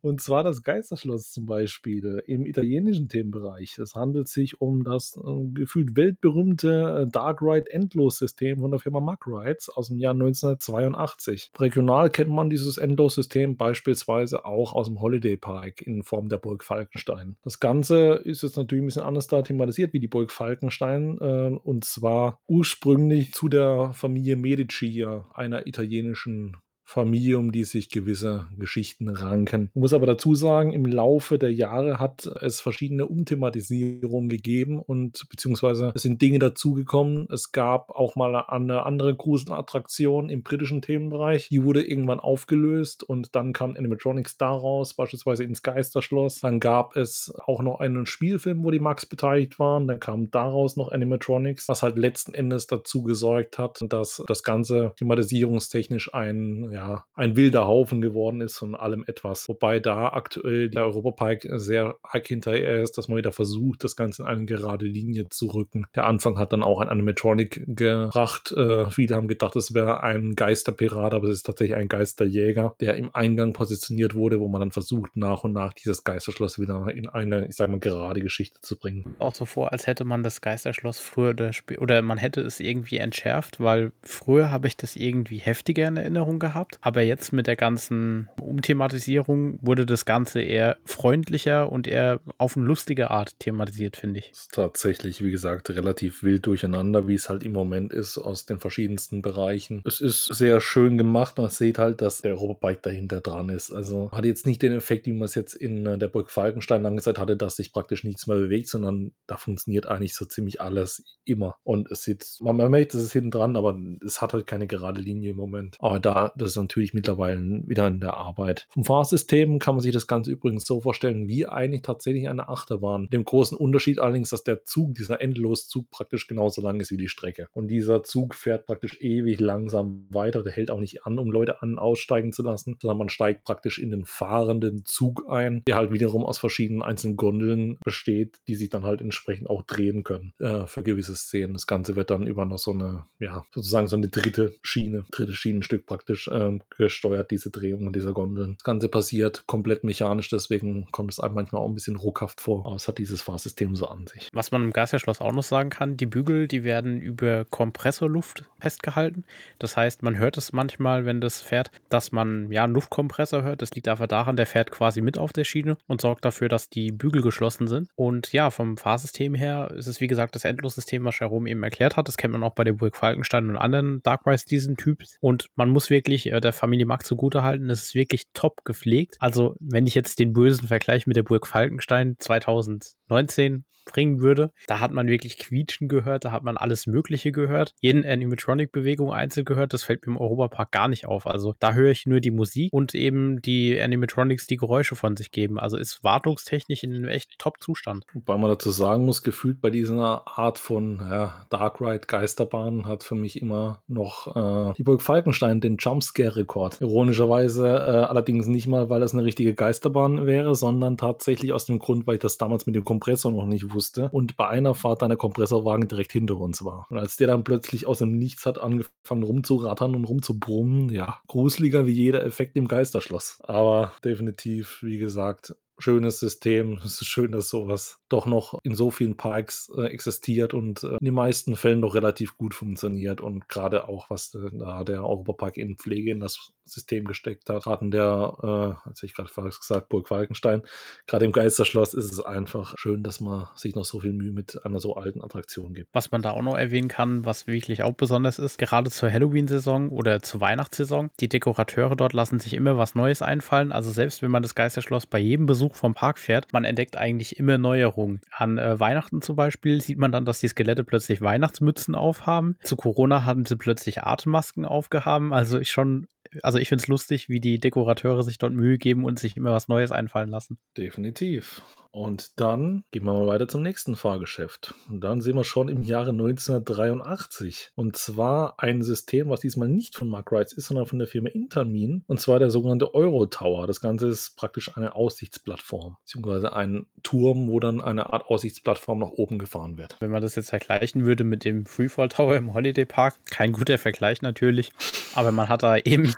Und 0.00 0.20
zwar 0.20 0.44
das 0.44 0.62
Geisterschloss 0.62 1.30
zum 1.30 1.46
Beispiel 1.46 2.22
im 2.26 2.46
italienischen 2.46 3.08
Themenbereich. 3.08 3.78
Es 3.78 3.94
handelt 3.94 4.28
sich 4.28 4.60
um 4.60 4.84
das 4.84 5.16
äh, 5.16 5.44
gefühlt 5.52 5.96
weltberühmte 5.96 7.02
äh, 7.02 7.10
Dark 7.10 7.42
Ride 7.42 7.70
Endlos-System 7.70 8.60
von 8.60 8.70
der 8.70 8.80
Firma 8.80 9.00
Mack 9.00 9.26
Rides 9.26 9.68
aus 9.68 9.88
dem 9.88 9.98
Jahr 9.98 10.14
1982. 10.14 11.52
Regional 11.58 12.10
kennt 12.10 12.30
man 12.30 12.50
dieses 12.50 12.78
Endlos-System 12.78 13.56
beispielsweise 13.56 14.44
auch 14.44 14.72
aus 14.72 14.86
dem 14.86 15.00
Holiday 15.00 15.36
Park 15.36 15.82
in 15.82 16.02
Form 16.02 16.28
der 16.28 16.38
Burg 16.38 16.64
Falkenstein. 16.64 17.36
Das 17.42 17.60
Ganze 17.60 18.14
ist 18.14 18.42
jetzt 18.42 18.56
natürlich 18.56 18.82
ein 18.82 18.86
bisschen 18.86 19.02
anders 19.02 19.26
da 19.26 19.42
thematisiert 19.42 19.92
wie 19.92 20.00
die 20.00 20.08
Burg 20.08 20.30
Falkenstein 20.30 21.18
äh, 21.20 21.58
und 21.62 21.84
zwar 21.84 22.40
ursprünglich 22.46 23.32
zu 23.32 23.48
der 23.48 23.92
Familie 23.94 24.36
Medici, 24.36 25.04
einer 25.34 25.66
italienischen 25.66 26.56
Familie, 26.92 27.38
um 27.38 27.52
die 27.52 27.64
sich 27.64 27.88
gewisse 27.88 28.46
Geschichten 28.58 29.08
ranken. 29.08 29.70
Ich 29.74 29.80
muss 29.80 29.92
aber 29.94 30.06
dazu 30.06 30.34
sagen, 30.34 30.72
im 30.72 30.84
Laufe 30.84 31.38
der 31.38 31.52
Jahre 31.52 31.98
hat 31.98 32.26
es 32.26 32.60
verschiedene 32.60 33.06
Umthematisierungen 33.06 34.28
gegeben 34.28 34.78
und 34.78 35.28
beziehungsweise 35.28 35.92
es 35.94 36.02
sind 36.02 36.20
Dinge 36.20 36.38
dazugekommen. 36.38 37.26
Es 37.30 37.52
gab 37.52 37.90
auch 37.90 38.14
mal 38.16 38.36
eine 38.36 38.84
andere 38.84 39.14
Gruselattraktion 39.14 40.28
im 40.28 40.42
britischen 40.42 40.82
Themenbereich. 40.82 41.48
Die 41.48 41.64
wurde 41.64 41.82
irgendwann 41.82 42.20
aufgelöst 42.20 43.02
und 43.02 43.34
dann 43.34 43.52
kam 43.52 43.74
Animatronics 43.76 44.36
daraus, 44.36 44.94
beispielsweise 44.94 45.44
ins 45.44 45.62
Geisterschloss. 45.62 46.40
Dann 46.40 46.60
gab 46.60 46.96
es 46.96 47.32
auch 47.46 47.62
noch 47.62 47.80
einen 47.80 48.06
Spielfilm, 48.06 48.64
wo 48.64 48.70
die 48.70 48.80
Max 48.80 49.06
beteiligt 49.06 49.58
waren. 49.58 49.86
Dann 49.88 50.00
kam 50.00 50.30
daraus 50.30 50.76
noch 50.76 50.92
Animatronics, 50.92 51.68
was 51.68 51.82
halt 51.82 51.96
letzten 51.96 52.34
Endes 52.34 52.66
dazu 52.66 53.02
gesorgt 53.02 53.58
hat, 53.58 53.82
dass 53.88 54.22
das 54.26 54.42
Ganze 54.42 54.92
thematisierungstechnisch 54.98 56.12
ein 56.12 56.70
ja, 56.70 56.81
ja, 56.82 57.04
ein 57.14 57.36
wilder 57.36 57.66
Haufen 57.66 58.00
geworden 58.00 58.40
ist 58.40 58.58
von 58.58 58.74
allem 58.74 59.04
etwas. 59.06 59.48
Wobei 59.48 59.78
da 59.78 60.08
aktuell 60.08 60.68
der 60.68 60.84
Europapark 60.84 61.46
sehr 61.52 61.96
arg 62.02 62.26
hinterher 62.26 62.82
ist, 62.82 62.98
dass 62.98 63.08
man 63.08 63.18
wieder 63.18 63.32
versucht, 63.32 63.84
das 63.84 63.96
Ganze 63.96 64.22
in 64.22 64.28
eine 64.28 64.44
gerade 64.46 64.84
Linie 64.84 65.28
zu 65.28 65.46
rücken. 65.46 65.86
Der 65.94 66.06
Anfang 66.06 66.38
hat 66.38 66.52
dann 66.52 66.62
auch 66.62 66.80
ein 66.80 66.88
Animatronic 66.88 67.62
gebracht. 67.66 68.52
Äh, 68.52 68.90
viele 68.90 69.14
haben 69.14 69.28
gedacht, 69.28 69.54
es 69.56 69.74
wäre 69.74 70.02
ein 70.02 70.34
Geisterpirat, 70.34 71.14
aber 71.14 71.28
es 71.28 71.38
ist 71.38 71.42
tatsächlich 71.44 71.76
ein 71.76 71.88
Geisterjäger, 71.88 72.74
der 72.80 72.96
im 72.96 73.14
Eingang 73.14 73.52
positioniert 73.52 74.14
wurde, 74.14 74.40
wo 74.40 74.48
man 74.48 74.60
dann 74.60 74.72
versucht, 74.72 75.16
nach 75.16 75.44
und 75.44 75.52
nach 75.52 75.72
dieses 75.72 76.04
Geisterschloss 76.04 76.58
wieder 76.58 76.88
in 76.92 77.08
eine, 77.08 77.46
ich 77.46 77.56
sage 77.56 77.70
mal, 77.70 77.80
gerade 77.80 78.20
Geschichte 78.20 78.60
zu 78.60 78.76
bringen. 78.76 79.14
Auch 79.18 79.34
so 79.34 79.44
vor, 79.44 79.72
als 79.72 79.86
hätte 79.86 80.04
man 80.04 80.22
das 80.22 80.40
Geisterschloss 80.40 80.98
früher 80.98 81.30
oder, 81.30 81.50
oder 81.78 82.02
man 82.02 82.18
hätte 82.18 82.40
es 82.40 82.58
irgendwie 82.58 82.96
entschärft, 82.96 83.60
weil 83.60 83.92
früher 84.02 84.50
habe 84.50 84.66
ich 84.66 84.76
das 84.76 84.96
irgendwie 84.96 85.38
heftiger 85.38 85.86
in 85.86 85.96
Erinnerung 85.96 86.38
gehabt 86.38 86.61
gehabt. 86.62 86.78
Aber 86.80 87.02
jetzt 87.02 87.32
mit 87.32 87.46
der 87.46 87.56
ganzen 87.56 88.28
Umthematisierung 88.40 89.58
wurde 89.62 89.86
das 89.86 90.04
Ganze 90.04 90.40
eher 90.40 90.76
freundlicher 90.84 91.70
und 91.70 91.86
eher 91.86 92.20
auf 92.38 92.56
eine 92.56 92.66
lustige 92.66 93.10
Art 93.10 93.38
thematisiert, 93.38 93.96
finde 93.96 94.20
ich. 94.20 94.30
ist 94.30 94.52
tatsächlich, 94.52 95.22
wie 95.22 95.30
gesagt, 95.30 95.70
relativ 95.70 96.22
wild 96.22 96.46
durcheinander, 96.46 97.08
wie 97.08 97.14
es 97.14 97.28
halt 97.28 97.42
im 97.42 97.52
Moment 97.52 97.92
ist, 97.92 98.18
aus 98.18 98.46
den 98.46 98.60
verschiedensten 98.60 99.22
Bereichen. 99.22 99.82
Es 99.84 100.00
ist 100.00 100.26
sehr 100.26 100.60
schön 100.60 100.98
gemacht. 100.98 101.38
Man 101.38 101.50
sieht 101.50 101.78
halt, 101.78 102.00
dass 102.00 102.22
der 102.22 102.34
Robobike 102.34 102.80
dahinter 102.82 103.20
dran 103.20 103.48
ist. 103.48 103.72
Also 103.72 104.10
hat 104.12 104.24
jetzt 104.24 104.46
nicht 104.46 104.62
den 104.62 104.72
Effekt, 104.72 105.06
wie 105.06 105.12
man 105.12 105.24
es 105.24 105.34
jetzt 105.34 105.54
in 105.54 105.86
äh, 105.86 105.98
der 105.98 106.08
Burg 106.08 106.30
Falkenstein 106.30 106.82
lange 106.82 107.02
Zeit 107.02 107.18
hatte, 107.18 107.36
dass 107.36 107.56
sich 107.56 107.72
praktisch 107.72 108.04
nichts 108.04 108.26
mehr 108.26 108.36
bewegt, 108.36 108.68
sondern 108.68 109.12
da 109.26 109.36
funktioniert 109.36 109.86
eigentlich 109.86 110.14
so 110.14 110.24
ziemlich 110.24 110.60
alles 110.60 111.04
immer. 111.24 111.56
Und 111.64 111.90
es 111.90 112.02
sieht, 112.02 112.26
man, 112.40 112.56
man 112.56 112.70
merkt, 112.70 112.94
es 112.94 113.02
ist 113.02 113.12
hinten 113.12 113.30
dran, 113.30 113.56
aber 113.56 113.78
es 114.04 114.22
hat 114.22 114.32
halt 114.32 114.46
keine 114.46 114.66
gerade 114.66 115.00
Linie 115.00 115.30
im 115.30 115.36
Moment. 115.36 115.76
Aber 115.80 116.00
da, 116.00 116.32
das 116.36 116.51
ist 116.52 116.62
natürlich 116.62 116.94
mittlerweile 116.94 117.62
wieder 117.66 117.86
in 117.86 118.00
der 118.00 118.14
Arbeit. 118.14 118.66
Vom 118.70 118.84
Fahrsystem 118.84 119.58
kann 119.58 119.74
man 119.74 119.82
sich 119.82 119.92
das 119.92 120.06
Ganze 120.06 120.30
übrigens 120.30 120.64
so 120.64 120.80
vorstellen, 120.80 121.28
wie 121.28 121.46
eigentlich 121.46 121.82
tatsächlich 121.82 122.28
eine 122.28 122.48
Achterbahn. 122.48 123.08
Dem 123.10 123.24
großen 123.24 123.56
Unterschied 123.56 123.98
allerdings, 123.98 124.30
dass 124.30 124.44
der 124.44 124.64
Zug, 124.64 124.94
dieser 124.94 125.20
Endloszug 125.20 125.90
praktisch 125.90 126.26
genauso 126.26 126.62
lang 126.62 126.80
ist 126.80 126.90
wie 126.90 126.96
die 126.96 127.08
Strecke. 127.08 127.48
Und 127.52 127.68
dieser 127.68 128.02
Zug 128.02 128.34
fährt 128.34 128.66
praktisch 128.66 129.00
ewig 129.00 129.40
langsam 129.40 130.06
weiter. 130.10 130.42
Der 130.42 130.52
hält 130.52 130.70
auch 130.70 130.80
nicht 130.80 131.04
an, 131.04 131.18
um 131.18 131.30
Leute 131.30 131.62
an- 131.62 131.72
und 131.72 131.78
aussteigen 131.78 132.32
zu 132.32 132.42
lassen, 132.42 132.76
sondern 132.80 132.98
man 132.98 133.08
steigt 133.08 133.44
praktisch 133.44 133.78
in 133.78 133.90
den 133.90 134.04
fahrenden 134.04 134.84
Zug 134.84 135.24
ein, 135.28 135.62
der 135.66 135.76
halt 135.76 135.92
wiederum 135.92 136.24
aus 136.24 136.38
verschiedenen 136.38 136.82
einzelnen 136.82 137.16
Gondeln 137.16 137.78
besteht, 137.84 138.38
die 138.48 138.54
sich 138.54 138.68
dann 138.68 138.84
halt 138.84 139.00
entsprechend 139.00 139.48
auch 139.48 139.62
drehen 139.62 140.02
können 140.02 140.32
äh, 140.38 140.66
für 140.66 140.82
gewisse 140.82 141.16
Szenen. 141.16 141.54
Das 141.54 141.66
Ganze 141.66 141.96
wird 141.96 142.10
dann 142.10 142.26
über 142.26 142.44
noch 142.44 142.58
so 142.58 142.72
eine, 142.72 143.06
ja, 143.18 143.44
sozusagen 143.54 143.88
so 143.88 143.96
eine 143.96 144.08
dritte 144.08 144.54
Schiene, 144.62 145.04
dritte 145.10 145.32
Schienenstück 145.32 145.86
praktisch 145.86 146.28
äh, 146.28 146.41
gesteuert, 146.76 147.30
diese 147.30 147.50
Drehungen 147.50 147.92
dieser 147.92 148.12
Gondeln. 148.12 148.54
Das 148.54 148.64
Ganze 148.64 148.88
passiert 148.88 149.44
komplett 149.46 149.84
mechanisch, 149.84 150.28
deswegen 150.28 150.86
kommt 150.90 151.12
es 151.12 151.20
einem 151.20 151.34
manchmal 151.34 151.62
auch 151.62 151.68
ein 151.68 151.74
bisschen 151.74 151.96
ruckhaft 151.96 152.40
vor, 152.40 152.66
aber 152.66 152.76
es 152.76 152.88
hat 152.88 152.98
dieses 152.98 153.22
Fahrsystem 153.22 153.76
so 153.76 153.86
an 153.86 154.06
sich. 154.06 154.28
Was 154.32 154.50
man 154.50 154.64
im 154.64 154.72
Geisterschloss 154.72 155.20
auch 155.20 155.32
noch 155.32 155.42
sagen 155.42 155.70
kann, 155.70 155.96
die 155.96 156.06
Bügel, 156.06 156.48
die 156.48 156.64
werden 156.64 157.00
über 157.00 157.44
Kompressorluft 157.44 158.44
festgehalten. 158.58 159.24
Das 159.58 159.76
heißt, 159.76 160.02
man 160.02 160.16
hört 160.18 160.38
es 160.38 160.52
manchmal, 160.52 161.04
wenn 161.04 161.20
das 161.20 161.40
fährt, 161.42 161.70
dass 161.88 162.12
man 162.12 162.50
ja 162.50 162.64
einen 162.64 162.74
Luftkompressor 162.74 163.42
hört. 163.42 163.62
Das 163.62 163.72
liegt 163.72 163.88
einfach 163.88 164.06
daran, 164.06 164.36
der 164.36 164.46
fährt 164.46 164.70
quasi 164.70 165.00
mit 165.00 165.18
auf 165.18 165.32
der 165.32 165.44
Schiene 165.44 165.76
und 165.86 166.00
sorgt 166.00 166.24
dafür, 166.24 166.48
dass 166.48 166.68
die 166.68 166.92
Bügel 166.92 167.22
geschlossen 167.22 167.66
sind. 167.66 167.88
Und 167.94 168.32
ja, 168.32 168.50
vom 168.50 168.76
Fahrsystem 168.76 169.34
her 169.34 169.70
ist 169.76 169.86
es 169.86 170.00
wie 170.00 170.06
gesagt 170.06 170.34
das 170.34 170.44
Endlossystem, 170.44 171.04
was 171.04 171.18
Jerome 171.18 171.48
eben 171.50 171.62
erklärt 171.62 171.96
hat. 171.96 172.08
Das 172.08 172.16
kennt 172.16 172.32
man 172.32 172.42
auch 172.42 172.54
bei 172.54 172.64
der 172.64 172.72
Burg 172.72 172.96
Falkenstein 172.96 173.50
und 173.50 173.56
anderen 173.56 174.02
Dark 174.02 174.26
Rise 174.26 174.46
diesen 174.46 174.76
Typs. 174.76 175.16
Und 175.20 175.46
man 175.56 175.70
muss 175.70 175.90
wirklich 175.90 176.31
äh, 176.32 176.40
der 176.40 176.52
Familie 176.52 176.86
Mack 176.86 177.04
zugutehalten, 177.04 177.70
es 177.70 177.84
ist 177.84 177.94
wirklich 177.94 178.24
top 178.34 178.64
gepflegt. 178.64 179.16
Also, 179.20 179.54
wenn 179.60 179.86
ich 179.86 179.94
jetzt 179.94 180.18
den 180.18 180.32
bösen 180.32 180.68
Vergleich 180.68 181.06
mit 181.06 181.16
der 181.16 181.22
Burg 181.22 181.46
Falkenstein 181.46 182.16
2019 182.18 183.64
bringen 183.84 184.20
würde. 184.20 184.52
Da 184.66 184.80
hat 184.80 184.92
man 184.92 185.08
wirklich 185.08 185.38
Quietschen 185.38 185.88
gehört, 185.88 186.24
da 186.24 186.32
hat 186.32 186.42
man 186.42 186.56
alles 186.56 186.86
Mögliche 186.86 187.32
gehört. 187.32 187.74
Jeden 187.80 188.04
Animatronic-Bewegung 188.04 189.12
einzeln 189.12 189.44
gehört, 189.44 189.72
das 189.72 189.82
fällt 189.82 190.06
mir 190.06 190.12
im 190.12 190.20
Europapark 190.20 190.70
gar 190.70 190.88
nicht 190.88 191.06
auf. 191.06 191.26
Also 191.26 191.54
da 191.58 191.72
höre 191.72 191.90
ich 191.90 192.06
nur 192.06 192.20
die 192.20 192.30
Musik 192.30 192.72
und 192.72 192.94
eben 192.94 193.40
die 193.42 193.80
Animatronics, 193.80 194.46
die 194.46 194.56
Geräusche 194.56 194.96
von 194.96 195.16
sich 195.16 195.30
geben. 195.30 195.58
Also 195.58 195.76
ist 195.76 196.02
wartungstechnisch 196.04 196.84
in 196.84 196.94
einem 196.94 197.08
echt 197.08 197.38
Top-Zustand. 197.38 198.04
Wobei 198.12 198.36
man 198.36 198.50
dazu 198.50 198.70
sagen 198.70 199.04
muss, 199.04 199.22
gefühlt 199.22 199.60
bei 199.60 199.70
dieser 199.70 200.26
Art 200.26 200.58
von 200.58 200.98
ja, 200.98 201.46
Dark 201.50 201.80
Ride 201.80 202.06
Geisterbahn 202.06 202.86
hat 202.86 203.02
für 203.02 203.14
mich 203.14 203.40
immer 203.40 203.82
noch 203.86 204.36
äh, 204.70 204.74
die 204.76 204.82
Burg 204.82 205.02
Falkenstein 205.02 205.60
den 205.60 205.76
Jumpscare-Rekord. 206.22 206.80
Ironischerweise 206.80 207.68
äh, 207.68 208.06
allerdings 208.06 208.46
nicht 208.46 208.66
mal, 208.66 208.88
weil 208.90 209.00
das 209.00 209.12
eine 209.12 209.24
richtige 209.24 209.54
Geisterbahn 209.54 210.26
wäre, 210.26 210.54
sondern 210.54 210.96
tatsächlich 210.96 211.52
aus 211.52 211.66
dem 211.66 211.78
Grund, 211.78 212.06
weil 212.06 212.14
ich 212.14 212.20
das 212.20 212.38
damals 212.38 212.66
mit 212.66 212.74
dem 212.74 212.84
Kompressor 212.84 213.32
noch 213.32 213.46
nicht 213.46 213.72
wusste 213.72 214.08
und 214.10 214.36
bei 214.36 214.48
einer 214.48 214.74
Fahrt 214.74 215.02
dann 215.02 215.10
der 215.10 215.18
Kompressorwagen 215.18 215.88
direkt 215.88 216.12
hinter 216.12 216.38
uns 216.38 216.64
war. 216.64 216.86
Und 216.90 216.98
als 216.98 217.16
der 217.16 217.26
dann 217.26 217.44
plötzlich 217.44 217.86
aus 217.86 217.98
dem 217.98 218.16
Nichts 218.16 218.46
hat 218.46 218.58
angefangen 218.58 219.22
rumzurattern 219.22 219.94
und 219.94 220.04
rumzubrummen, 220.04 220.90
ja, 220.90 221.18
gruseliger 221.26 221.86
wie 221.86 221.92
jeder 221.92 222.24
Effekt 222.24 222.56
im 222.56 222.68
Geisterschloss. 222.68 223.38
Aber 223.42 223.92
definitiv, 224.04 224.78
wie 224.82 224.98
gesagt, 224.98 225.54
schönes 225.82 226.20
System. 226.20 226.78
Es 226.84 227.00
ist 227.00 227.08
schön, 227.08 227.32
dass 227.32 227.48
sowas 227.48 227.98
doch 228.08 228.26
noch 228.26 228.58
in 228.62 228.74
so 228.74 228.90
vielen 228.90 229.16
Parks 229.16 229.70
äh, 229.76 229.86
existiert 229.86 230.54
und 230.54 230.82
äh, 230.84 230.92
in 230.92 231.04
den 231.04 231.14
meisten 231.14 231.56
Fällen 231.56 231.82
doch 231.82 231.94
relativ 231.94 232.36
gut 232.36 232.54
funktioniert 232.54 233.20
und 233.20 233.48
gerade 233.48 233.88
auch, 233.88 234.10
was 234.10 234.34
äh, 234.34 234.50
da 234.52 234.84
der 234.84 235.04
Europapark 235.04 235.56
in 235.56 235.76
Pflege 235.76 236.10
in 236.10 236.20
das 236.20 236.52
System 236.64 237.04
gesteckt 237.04 237.48
hat. 237.48 237.64
Gerade 237.64 237.84
in 237.84 237.90
der, 237.90 238.36
äh, 238.42 238.88
als 238.88 239.02
ich 239.02 239.14
gerade 239.14 239.28
falsch 239.28 239.58
gesagt, 239.58 239.88
Burg 239.88 240.08
Falkenstein, 240.08 240.62
gerade 241.06 241.24
im 241.24 241.32
Geisterschloss 241.32 241.94
ist 241.94 242.12
es 242.12 242.20
einfach 242.20 242.74
schön, 242.78 243.02
dass 243.02 243.20
man 243.20 243.48
sich 243.54 243.74
noch 243.74 243.84
so 243.84 244.00
viel 244.00 244.12
Mühe 244.12 244.32
mit 244.32 244.64
einer 244.64 244.80
so 244.80 244.96
alten 244.96 245.22
Attraktion 245.22 245.74
gibt. 245.74 245.88
Was 245.92 246.10
man 246.10 246.22
da 246.22 246.30
auch 246.30 246.42
noch 246.42 246.56
erwähnen 246.56 246.88
kann, 246.88 247.24
was 247.24 247.46
wirklich 247.46 247.82
auch 247.82 247.94
besonders 247.94 248.38
ist, 248.38 248.58
gerade 248.58 248.90
zur 248.90 249.10
Halloween-Saison 249.10 249.90
oder 249.90 250.22
zur 250.22 250.40
Weihnachtssaison, 250.40 251.10
die 251.20 251.28
Dekorateure 251.28 251.96
dort 251.96 252.12
lassen 252.12 252.40
sich 252.40 252.54
immer 252.54 252.78
was 252.78 252.94
Neues 252.94 253.22
einfallen. 253.22 253.72
Also 253.72 253.90
selbst 253.90 254.22
wenn 254.22 254.30
man 254.30 254.42
das 254.42 254.54
Geisterschloss 254.54 255.06
bei 255.06 255.18
jedem 255.18 255.46
Besuch 255.46 255.74
vom 255.74 255.94
Park 255.94 256.18
fährt, 256.18 256.52
man 256.52 256.64
entdeckt 256.64 256.96
eigentlich 256.96 257.38
immer 257.38 257.58
Neuerungen. 257.58 258.20
An 258.30 258.58
äh, 258.58 258.78
Weihnachten 258.78 259.22
zum 259.22 259.36
Beispiel 259.36 259.80
sieht 259.80 259.98
man 259.98 260.12
dann, 260.12 260.24
dass 260.24 260.40
die 260.40 260.48
Skelette 260.48 260.84
plötzlich 260.84 261.20
Weihnachtsmützen 261.20 261.94
aufhaben. 261.94 262.56
Zu 262.62 262.76
Corona 262.76 263.24
haben 263.24 263.44
sie 263.44 263.56
plötzlich 263.56 264.02
Atemmasken 264.02 264.64
aufgehaben. 264.64 265.32
Also 265.32 265.58
ich 265.58 265.70
schon 265.70 266.06
also 266.42 266.58
ich 266.58 266.68
finde 266.68 266.82
es 266.82 266.88
lustig, 266.88 267.28
wie 267.28 267.40
die 267.40 267.58
Dekorateure 267.58 268.22
sich 268.22 268.38
dort 268.38 268.52
Mühe 268.52 268.78
geben 268.78 269.04
und 269.04 269.18
sich 269.18 269.36
immer 269.36 269.52
was 269.52 269.68
Neues 269.68 269.92
einfallen 269.92 270.30
lassen. 270.30 270.58
Definitiv. 270.76 271.62
Und 271.92 272.40
dann 272.40 272.84
gehen 272.90 273.04
wir 273.04 273.12
mal 273.12 273.26
weiter 273.26 273.46
zum 273.46 273.62
nächsten 273.62 273.96
Fahrgeschäft. 273.96 274.74
Und 274.88 275.02
dann 275.02 275.20
sind 275.20 275.36
wir 275.36 275.44
schon 275.44 275.68
im 275.68 275.82
Jahre 275.82 276.10
1983. 276.10 277.70
Und 277.74 277.96
zwar 277.96 278.54
ein 278.56 278.82
System, 278.82 279.28
was 279.28 279.40
diesmal 279.40 279.68
nicht 279.68 279.94
von 279.94 280.08
Mark 280.08 280.32
Rides 280.32 280.54
ist, 280.54 280.68
sondern 280.68 280.86
von 280.86 280.98
der 280.98 281.06
Firma 281.06 281.28
Intermin. 281.28 282.02
Und 282.06 282.18
zwar 282.18 282.38
der 282.38 282.50
sogenannte 282.50 282.94
Euro 282.94 283.26
Tower. 283.26 283.66
Das 283.66 283.82
Ganze 283.82 284.08
ist 284.08 284.36
praktisch 284.36 284.74
eine 284.74 284.94
Aussichtsplattform, 284.94 285.98
beziehungsweise 286.00 286.54
ein 286.54 286.86
Turm, 287.02 287.48
wo 287.48 287.60
dann 287.60 287.82
eine 287.82 288.10
Art 288.10 288.24
Aussichtsplattform 288.26 289.00
nach 289.00 289.10
oben 289.10 289.38
gefahren 289.38 289.76
wird. 289.76 289.96
Wenn 290.00 290.10
man 290.10 290.22
das 290.22 290.34
jetzt 290.34 290.48
vergleichen 290.48 291.04
würde 291.04 291.24
mit 291.24 291.44
dem 291.44 291.66
Freefall 291.66 292.08
Tower 292.08 292.36
im 292.36 292.54
Holiday 292.54 292.86
Park, 292.86 293.16
kein 293.26 293.52
guter 293.52 293.76
Vergleich 293.76 294.22
natürlich, 294.22 294.72
aber 295.14 295.30
man 295.30 295.50
hat 295.50 295.62
da 295.62 295.76
eben 295.76 296.14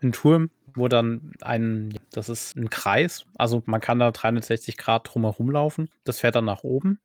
einen 0.00 0.12
Turm, 0.12 0.50
wo 0.78 0.88
dann 0.88 1.32
ein, 1.40 1.98
das 2.12 2.28
ist 2.28 2.56
ein 2.56 2.70
Kreis, 2.70 3.24
also 3.36 3.62
man 3.66 3.80
kann 3.80 3.98
da 3.98 4.10
360 4.10 4.76
Grad 4.76 5.08
drumherum 5.12 5.50
laufen. 5.50 5.88
Das 6.04 6.20
fährt 6.20 6.36
dann 6.36 6.44
nach 6.44 6.64
oben. 6.64 7.00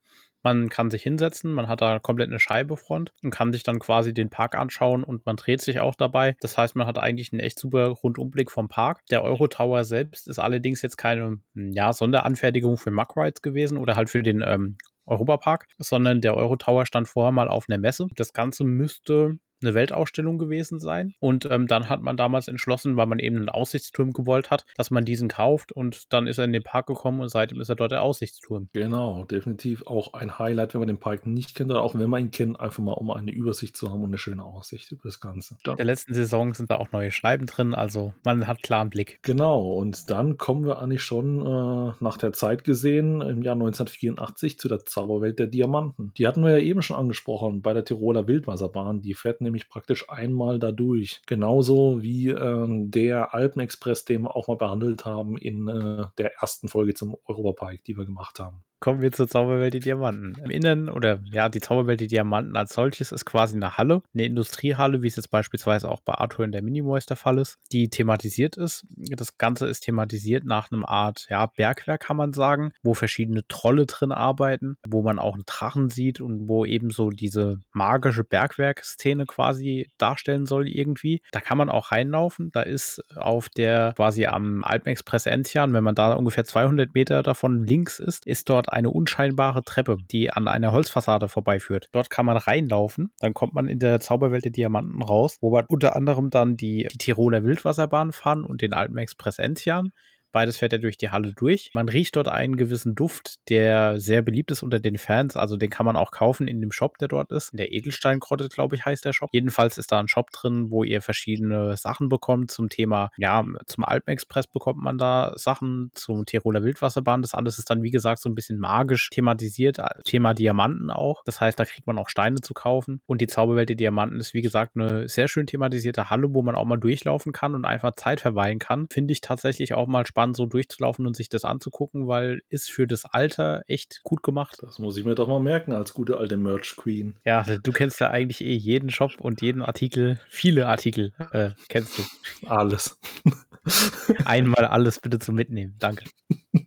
Man 0.45 0.67
kann 0.67 0.91
sich 0.91 1.03
hinsetzen, 1.03 1.53
man 1.53 1.69
hat 1.69 1.81
da 1.81 1.99
komplett 1.99 2.29
eine 2.29 2.39
Scheibe 2.39 2.75
front 2.75 3.13
und 3.23 3.31
kann 3.31 3.53
sich 3.53 3.63
dann 3.63 3.79
quasi 3.79 4.13
den 4.13 4.29
Park 4.29 4.55
anschauen 4.55 5.05
und 5.05 5.25
man 5.25 5.37
dreht 5.37 5.61
sich 5.61 5.79
auch 5.79 5.95
dabei. 5.95 6.35
Das 6.41 6.57
heißt, 6.57 6.75
man 6.75 6.85
hat 6.85 6.97
eigentlich 6.97 7.31
einen 7.31 7.39
echt 7.39 7.57
super 7.57 7.87
Rundumblick 7.87 8.51
vom 8.51 8.67
Park. 8.67 9.05
Der 9.09 9.23
Euro 9.23 9.47
Tower 9.47 9.85
selbst 9.85 10.27
ist 10.27 10.39
allerdings 10.39 10.81
jetzt 10.81 10.97
keine 10.97 11.39
ja, 11.55 11.93
Sonderanfertigung 11.93 12.77
für 12.77 12.91
Muck 12.91 13.15
Rides 13.15 13.41
gewesen 13.41 13.77
oder 13.77 13.95
halt 13.95 14.09
für 14.09 14.21
den 14.21 14.43
ähm, 14.45 14.77
Europapark, 15.05 15.67
sondern 15.77 16.19
der 16.19 16.35
Euro 16.35 16.57
Tower 16.57 16.85
stand 16.85 17.07
vorher 17.07 17.31
mal 17.31 17.47
auf 17.47 17.65
einer 17.69 17.77
Messe. 17.77 18.07
Das 18.15 18.33
Ganze 18.33 18.65
müsste 18.65 19.37
eine 19.63 19.73
Weltausstellung 19.73 20.37
gewesen 20.37 20.79
sein. 20.79 21.13
Und 21.19 21.47
ähm, 21.49 21.67
dann 21.67 21.89
hat 21.89 22.01
man 22.01 22.17
damals 22.17 22.47
entschlossen, 22.47 22.97
weil 22.97 23.07
man 23.07 23.19
eben 23.19 23.37
einen 23.37 23.49
Aussichtsturm 23.49 24.13
gewollt 24.13 24.51
hat, 24.51 24.65
dass 24.75 24.91
man 24.91 25.05
diesen 25.05 25.27
kauft. 25.27 25.71
Und 25.71 26.11
dann 26.13 26.27
ist 26.27 26.37
er 26.37 26.45
in 26.45 26.53
den 26.53 26.63
Park 26.63 26.87
gekommen 26.87 27.21
und 27.21 27.29
seitdem 27.29 27.61
ist 27.61 27.69
er 27.69 27.75
dort 27.75 27.91
der 27.91 28.03
Aussichtsturm. 28.03 28.69
Genau, 28.73 29.25
definitiv 29.25 29.85
auch 29.87 30.13
ein 30.13 30.39
Highlight, 30.39 30.73
wenn 30.73 30.81
man 30.81 30.87
den 30.87 30.99
Park 30.99 31.25
nicht 31.25 31.55
kennt 31.55 31.71
oder 31.71 31.81
auch 31.81 31.95
wenn 31.95 32.09
man 32.09 32.23
ihn 32.23 32.31
kennt, 32.31 32.59
einfach 32.59 32.83
mal 32.83 32.93
um 32.93 33.11
eine 33.11 33.31
Übersicht 33.31 33.77
zu 33.77 33.91
haben 33.91 34.01
und 34.01 34.09
eine 34.09 34.17
schöne 34.17 34.43
Aussicht 34.43 34.91
über 34.91 35.03
das 35.03 35.19
Ganze. 35.19 35.57
In 35.65 35.75
der 35.77 35.85
letzten 35.85 36.13
Saison 36.13 36.53
sind 36.53 36.71
da 36.71 36.77
auch 36.77 36.91
neue 36.91 37.11
Scheiben 37.11 37.45
drin, 37.45 37.73
also 37.73 38.13
man 38.23 38.47
hat 38.47 38.63
klaren 38.63 38.89
Blick. 38.89 39.19
Genau, 39.21 39.73
und 39.73 40.09
dann 40.09 40.37
kommen 40.37 40.65
wir 40.65 40.81
eigentlich 40.81 41.03
schon 41.03 41.45
äh, 41.45 41.93
nach 41.99 42.17
der 42.17 42.33
Zeit 42.33 42.63
gesehen, 42.63 43.21
im 43.21 43.41
Jahr 43.43 43.55
1984 43.55 44.57
zu 44.57 44.67
der 44.67 44.85
Zauberwelt 44.85 45.39
der 45.39 45.47
Diamanten. 45.47 46.11
Die 46.17 46.27
hatten 46.27 46.43
wir 46.43 46.57
ja 46.57 46.63
eben 46.63 46.81
schon 46.81 46.97
angesprochen 46.97 47.61
bei 47.61 47.73
der 47.73 47.85
Tiroler 47.85 48.27
Wildwasserbahn. 48.27 49.01
Die 49.01 49.13
fährt 49.13 49.41
nämlich 49.41 49.52
nämlich 49.53 49.69
praktisch 49.69 50.09
einmal 50.09 50.59
dadurch. 50.59 51.21
Genauso 51.27 52.01
wie 52.01 52.29
äh, 52.29 52.67
der 52.89 53.33
Alpenexpress, 53.33 54.03
den 54.05 54.23
wir 54.23 54.35
auch 54.35 54.47
mal 54.47 54.57
behandelt 54.57 55.05
haben 55.05 55.37
in 55.37 55.67
äh, 55.67 56.05
der 56.17 56.35
ersten 56.41 56.67
Folge 56.67 56.95
zum 56.95 57.15
Europapark, 57.25 57.83
die 57.83 57.95
wir 57.97 58.05
gemacht 58.05 58.39
haben 58.39 58.63
kommen 58.83 58.99
wir 58.99 59.13
zur 59.13 59.29
Zauberwelt 59.29 59.73
die 59.73 59.79
Diamanten. 59.79 60.35
Im 60.43 60.49
Inneren 60.49 60.89
oder 60.89 61.19
ja, 61.31 61.47
die 61.47 61.61
Zauberwelt 61.61 62.01
die 62.01 62.07
Diamanten 62.07 62.57
als 62.57 62.73
solches 62.73 63.13
ist 63.13 63.23
quasi 63.23 63.55
eine 63.55 63.77
Halle, 63.77 64.01
eine 64.13 64.25
Industriehalle, 64.25 65.01
wie 65.01 65.07
es 65.07 65.15
jetzt 65.15 65.31
beispielsweise 65.31 65.89
auch 65.89 66.01
bei 66.01 66.15
Arthur 66.15 66.43
in 66.43 66.51
der 66.51 66.61
Minimoys 66.61 67.05
der 67.05 67.15
Fall 67.15 67.37
ist, 67.37 67.59
die 67.71 67.87
thematisiert 67.87 68.57
ist. 68.57 68.85
Das 68.97 69.37
Ganze 69.37 69.67
ist 69.67 69.85
thematisiert 69.85 70.43
nach 70.43 70.69
einem 70.69 70.83
Art 70.83 71.27
ja, 71.29 71.45
Bergwerk, 71.45 72.01
kann 72.01 72.17
man 72.17 72.33
sagen, 72.33 72.73
wo 72.83 72.93
verschiedene 72.93 73.47
Trolle 73.47 73.85
drin 73.85 74.11
arbeiten, 74.11 74.75
wo 74.85 75.01
man 75.01 75.17
auch 75.17 75.35
einen 75.35 75.45
Drachen 75.45 75.89
sieht 75.89 76.19
und 76.19 76.49
wo 76.49 76.65
eben 76.65 76.89
so 76.89 77.09
diese 77.09 77.61
magische 77.71 78.25
Bergwerkszene 78.25 79.25
quasi 79.25 79.91
darstellen 79.97 80.45
soll 80.45 80.67
irgendwie. 80.67 81.21
Da 81.31 81.39
kann 81.39 81.57
man 81.57 81.69
auch 81.69 81.93
reinlaufen. 81.93 82.51
Da 82.51 82.63
ist 82.63 83.01
auf 83.15 83.47
der 83.47 83.93
quasi 83.95 84.25
am 84.25 84.65
Alpenexpress 84.65 85.25
Enzian, 85.25 85.71
wenn 85.71 85.85
man 85.85 85.95
da 85.95 86.11
ungefähr 86.15 86.43
200 86.43 86.93
Meter 86.93 87.23
davon 87.23 87.65
links 87.65 87.99
ist, 87.99 88.27
ist 88.27 88.49
dort 88.49 88.72
eine 88.73 88.89
unscheinbare 88.89 89.63
Treppe, 89.63 89.97
die 90.11 90.31
an 90.31 90.47
einer 90.47 90.71
Holzfassade 90.71 91.29
vorbeiführt. 91.29 91.89
Dort 91.91 92.09
kann 92.09 92.25
man 92.25 92.37
reinlaufen, 92.37 93.11
dann 93.19 93.33
kommt 93.33 93.53
man 93.53 93.67
in 93.67 93.79
der 93.79 93.99
Zauberwelt 93.99 94.45
der 94.45 94.51
Diamanten 94.51 95.01
raus, 95.01 95.37
wo 95.41 95.51
man 95.51 95.65
unter 95.67 95.95
anderem 95.95 96.29
dann 96.29 96.57
die, 96.57 96.87
die 96.91 96.97
Tiroler 96.97 97.43
Wildwasserbahn 97.43 98.11
fahren 98.11 98.43
und 98.43 98.61
den 98.61 98.73
Alpenexpress 98.73 99.39
Enzian. 99.39 99.91
Beides 100.33 100.57
fährt 100.57 100.73
ja 100.73 100.79
durch 100.79 100.97
die 100.97 101.11
Halle 101.11 101.33
durch. 101.33 101.69
Man 101.73 101.87
riecht 101.87 102.15
dort 102.15 102.27
einen 102.27 102.57
gewissen 102.57 102.95
Duft, 102.95 103.35
der 103.49 103.99
sehr 103.99 104.21
beliebt 104.23 104.51
ist 104.51 104.63
unter 104.63 104.79
den 104.79 104.97
Fans. 104.97 105.37
Also 105.37 105.57
den 105.57 105.69
kann 105.69 105.85
man 105.85 105.95
auch 105.95 106.11
kaufen 106.11 106.47
in 106.47 106.59
dem 106.59 106.71
Shop, 106.71 106.97
der 106.97 107.07
dort 107.07 107.31
ist. 107.31 107.51
In 107.51 107.57
der 107.57 107.71
Edelsteingrotte, 107.71 108.49
glaube 108.49 108.75
ich, 108.75 108.83
heißt 108.83 109.05
der 109.05 109.13
Shop. 109.13 109.29
Jedenfalls 109.31 109.77
ist 109.77 109.91
da 109.91 109.99
ein 109.99 110.07
Shop 110.07 110.31
drin, 110.31 110.71
wo 110.71 110.83
ihr 110.83 111.01
verschiedene 111.01 111.77
Sachen 111.77 112.09
bekommt 112.09 112.51
zum 112.51 112.69
Thema, 112.69 113.11
ja, 113.17 113.45
zum 113.67 113.85
Alpenexpress 113.85 114.47
bekommt 114.47 114.81
man 114.81 114.97
da 114.97 115.33
Sachen, 115.35 115.91
zum 115.93 116.25
Tiroler 116.25 116.63
Wildwasserbahn. 116.63 117.21
Das 117.21 117.35
alles 117.35 117.59
ist 117.59 117.69
dann, 117.69 117.83
wie 117.83 117.91
gesagt, 117.91 118.19
so 118.21 118.29
ein 118.29 118.35
bisschen 118.35 118.57
magisch 118.57 119.11
thematisiert. 119.11 119.77
Thema 120.03 120.33
Diamanten 120.33 120.89
auch. 120.89 121.23
Das 121.25 121.39
heißt, 121.39 121.59
da 121.59 121.65
kriegt 121.65 121.85
man 121.85 121.99
auch 121.99 122.09
Steine 122.09 122.41
zu 122.41 122.55
kaufen. 122.55 123.01
Und 123.05 123.21
die 123.21 123.27
Zauberwelt 123.27 123.69
der 123.69 123.75
Diamanten 123.75 124.19
ist, 124.19 124.33
wie 124.33 124.41
gesagt, 124.41 124.75
eine 124.75 125.07
sehr 125.07 125.27
schön 125.27 125.45
thematisierte 125.45 126.09
Halle, 126.09 126.33
wo 126.33 126.41
man 126.41 126.55
auch 126.55 126.65
mal 126.65 126.77
durchlaufen 126.77 127.33
kann 127.33 127.53
und 127.53 127.65
einfach 127.65 127.93
Zeit 127.95 128.21
verweilen 128.21 128.57
kann. 128.57 128.87
Finde 128.89 129.11
ich 129.11 129.21
tatsächlich 129.21 129.73
auch 129.75 129.87
mal 129.87 130.07
spannend, 130.07 130.22
so 130.33 130.45
durchzulaufen 130.45 131.05
und 131.05 131.15
sich 131.15 131.29
das 131.29 131.43
anzugucken, 131.45 132.07
weil 132.07 132.41
ist 132.49 132.71
für 132.71 132.87
das 132.87 133.05
Alter 133.05 133.63
echt 133.67 134.01
gut 134.03 134.23
gemacht. 134.23 134.57
Das 134.61 134.79
muss 134.79 134.97
ich 134.97 135.05
mir 135.05 135.15
doch 135.15 135.27
mal 135.27 135.39
merken 135.39 135.73
als 135.73 135.93
gute 135.93 136.17
alte 136.17 136.37
Merch 136.37 136.75
Queen. 136.77 137.15
Ja, 137.25 137.43
du 137.43 137.71
kennst 137.71 137.99
ja 137.99 138.09
eigentlich 138.09 138.41
eh 138.41 138.55
jeden 138.55 138.89
Shop 138.89 139.19
und 139.19 139.41
jeden 139.41 139.61
Artikel, 139.61 140.19
viele 140.29 140.67
Artikel 140.67 141.11
äh, 141.31 141.51
kennst 141.67 141.97
du. 141.97 142.03
Alles. 142.47 142.97
Einmal 144.25 144.65
alles 144.65 144.99
bitte 144.99 145.19
zum 145.19 145.35
Mitnehmen. 145.35 145.75
Danke. 145.79 146.05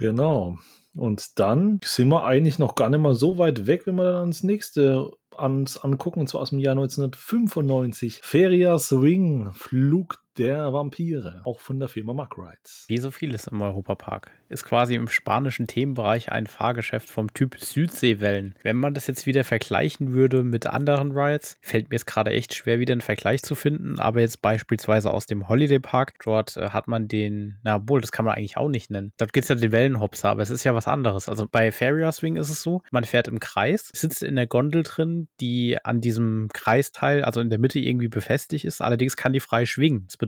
Genau. 0.00 0.58
Und 0.94 1.40
dann 1.40 1.80
sind 1.84 2.08
wir 2.08 2.24
eigentlich 2.24 2.60
noch 2.60 2.76
gar 2.76 2.88
nicht 2.88 3.00
mal 3.00 3.16
so 3.16 3.36
weit 3.36 3.66
weg, 3.66 3.82
wenn 3.86 3.96
wir 3.96 4.04
dann 4.04 4.20
ans 4.20 4.44
nächste 4.44 5.10
ans 5.38 5.76
angucken, 5.76 6.20
und 6.20 6.28
zwar 6.28 6.42
aus 6.42 6.50
dem 6.50 6.58
Jahr 6.58 6.72
1995. 6.72 8.20
Feria 8.22 8.78
Swing, 8.78 9.52
Flug 9.54 10.18
der 10.38 10.72
Vampire, 10.72 11.42
auch 11.44 11.58
von 11.58 11.80
der 11.80 11.88
Firma 11.88 12.14
Mack 12.14 12.38
Rides. 12.38 12.84
Wie 12.86 12.98
so 12.98 13.10
vieles 13.10 13.48
im 13.48 13.60
Europapark. 13.60 14.30
Ist 14.48 14.64
quasi 14.64 14.94
im 14.94 15.08
spanischen 15.08 15.66
Themenbereich 15.66 16.30
ein 16.30 16.46
Fahrgeschäft 16.46 17.10
vom 17.10 17.32
Typ 17.34 17.58
Südseewellen. 17.58 18.54
Wenn 18.62 18.76
man 18.76 18.94
das 18.94 19.08
jetzt 19.08 19.26
wieder 19.26 19.44
vergleichen 19.44 20.12
würde 20.12 20.44
mit 20.44 20.66
anderen 20.66 21.12
Rides, 21.12 21.58
fällt 21.60 21.90
mir 21.90 21.96
es 21.96 22.06
gerade 22.06 22.30
echt 22.30 22.54
schwer, 22.54 22.78
wieder 22.78 22.92
einen 22.92 23.00
Vergleich 23.00 23.42
zu 23.42 23.56
finden. 23.56 23.98
Aber 23.98 24.20
jetzt 24.20 24.40
beispielsweise 24.40 25.12
aus 25.12 25.26
dem 25.26 25.48
Holiday 25.48 25.80
Park, 25.80 26.14
dort 26.24 26.56
äh, 26.56 26.70
hat 26.70 26.86
man 26.86 27.08
den, 27.08 27.58
na 27.64 27.86
wohl, 27.88 28.00
das 28.00 28.12
kann 28.12 28.24
man 28.24 28.34
eigentlich 28.34 28.56
auch 28.56 28.68
nicht 28.68 28.90
nennen. 28.90 29.12
Dort 29.18 29.32
geht 29.32 29.42
es 29.42 29.48
ja 29.48 29.56
den 29.56 29.72
Wellenhopser, 29.72 30.30
aber 30.30 30.42
es 30.42 30.50
ist 30.50 30.64
ja 30.64 30.74
was 30.74 30.86
anderes. 30.86 31.28
Also 31.28 31.46
bei 31.50 31.72
Feria 31.72 32.12
Swing 32.12 32.36
ist 32.36 32.48
es 32.48 32.62
so, 32.62 32.82
man 32.92 33.04
fährt 33.04 33.28
im 33.28 33.40
Kreis, 33.40 33.90
sitzt 33.92 34.22
in 34.22 34.36
der 34.36 34.46
Gondel 34.46 34.84
drin, 34.84 35.28
die 35.40 35.76
an 35.84 36.00
diesem 36.00 36.48
Kreisteil, 36.54 37.24
also 37.24 37.40
in 37.40 37.50
der 37.50 37.58
Mitte 37.58 37.80
irgendwie 37.80 38.08
befestigt 38.08 38.64
ist. 38.64 38.80
Allerdings 38.80 39.16
kann 39.16 39.32
die 39.32 39.40
frei 39.40 39.66
schwingen. 39.66 40.04
Das 40.06 40.16
bedeutet, 40.16 40.27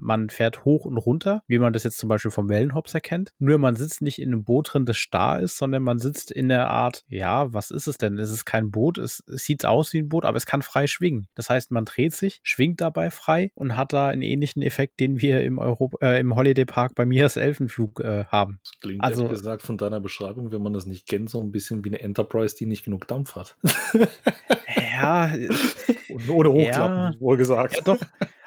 man 0.00 0.30
fährt 0.30 0.64
hoch 0.64 0.84
und 0.84 0.96
runter, 0.96 1.42
wie 1.46 1.58
man 1.58 1.72
das 1.72 1.84
jetzt 1.84 1.98
zum 1.98 2.08
Beispiel 2.08 2.30
vom 2.30 2.48
Wellenhops 2.48 2.94
erkennt. 2.94 3.32
Nur 3.38 3.58
man 3.58 3.76
sitzt 3.76 4.02
nicht 4.02 4.20
in 4.20 4.28
einem 4.28 4.44
Boot 4.44 4.72
drin, 4.72 4.86
das 4.86 4.96
starr 4.96 5.40
ist, 5.40 5.58
sondern 5.58 5.82
man 5.82 5.98
sitzt 5.98 6.30
in 6.30 6.48
der 6.48 6.70
Art, 6.70 7.04
ja, 7.08 7.52
was 7.52 7.70
ist 7.70 7.86
es 7.86 7.98
denn? 7.98 8.18
Es 8.18 8.30
ist 8.30 8.44
kein 8.44 8.70
Boot, 8.70 8.98
es, 8.98 9.22
es 9.26 9.44
sieht 9.44 9.64
aus 9.64 9.92
wie 9.92 9.98
ein 9.98 10.08
Boot, 10.08 10.24
aber 10.24 10.36
es 10.36 10.46
kann 10.46 10.62
frei 10.62 10.86
schwingen. 10.86 11.28
Das 11.34 11.50
heißt, 11.50 11.70
man 11.70 11.84
dreht 11.84 12.14
sich, 12.14 12.40
schwingt 12.42 12.80
dabei 12.80 13.10
frei 13.10 13.50
und 13.54 13.76
hat 13.76 13.92
da 13.92 14.08
einen 14.08 14.22
ähnlichen 14.22 14.62
Effekt, 14.62 15.00
den 15.00 15.20
wir 15.20 15.42
im, 15.42 15.58
Europa, 15.58 15.98
äh, 16.06 16.20
im 16.20 16.34
Holiday 16.34 16.64
Park 16.64 16.94
bei 16.94 17.06
Mias 17.06 17.36
Elfenflug 17.36 18.00
äh, 18.00 18.24
haben. 18.26 18.60
Das 18.62 18.72
klingt 18.80 19.02
also 19.02 19.28
gesagt 19.28 19.62
von 19.62 19.78
deiner 19.78 20.00
Beschreibung, 20.00 20.52
wenn 20.52 20.62
man 20.62 20.72
das 20.72 20.86
nicht 20.86 21.06
kennt, 21.06 21.30
so 21.30 21.40
ein 21.40 21.52
bisschen 21.52 21.84
wie 21.84 21.90
eine 21.90 22.00
Enterprise, 22.00 22.56
die 22.56 22.66
nicht 22.66 22.84
genug 22.84 23.06
Dampf 23.08 23.36
hat. 23.36 23.56
ja. 24.92 25.32
Ohne 26.28 26.50
Hochklappen, 26.50 27.12
ja, 27.14 27.20
wohl 27.20 27.36
gesagt. 27.36 27.76
Ja, 27.76 27.82
doch. 27.82 27.98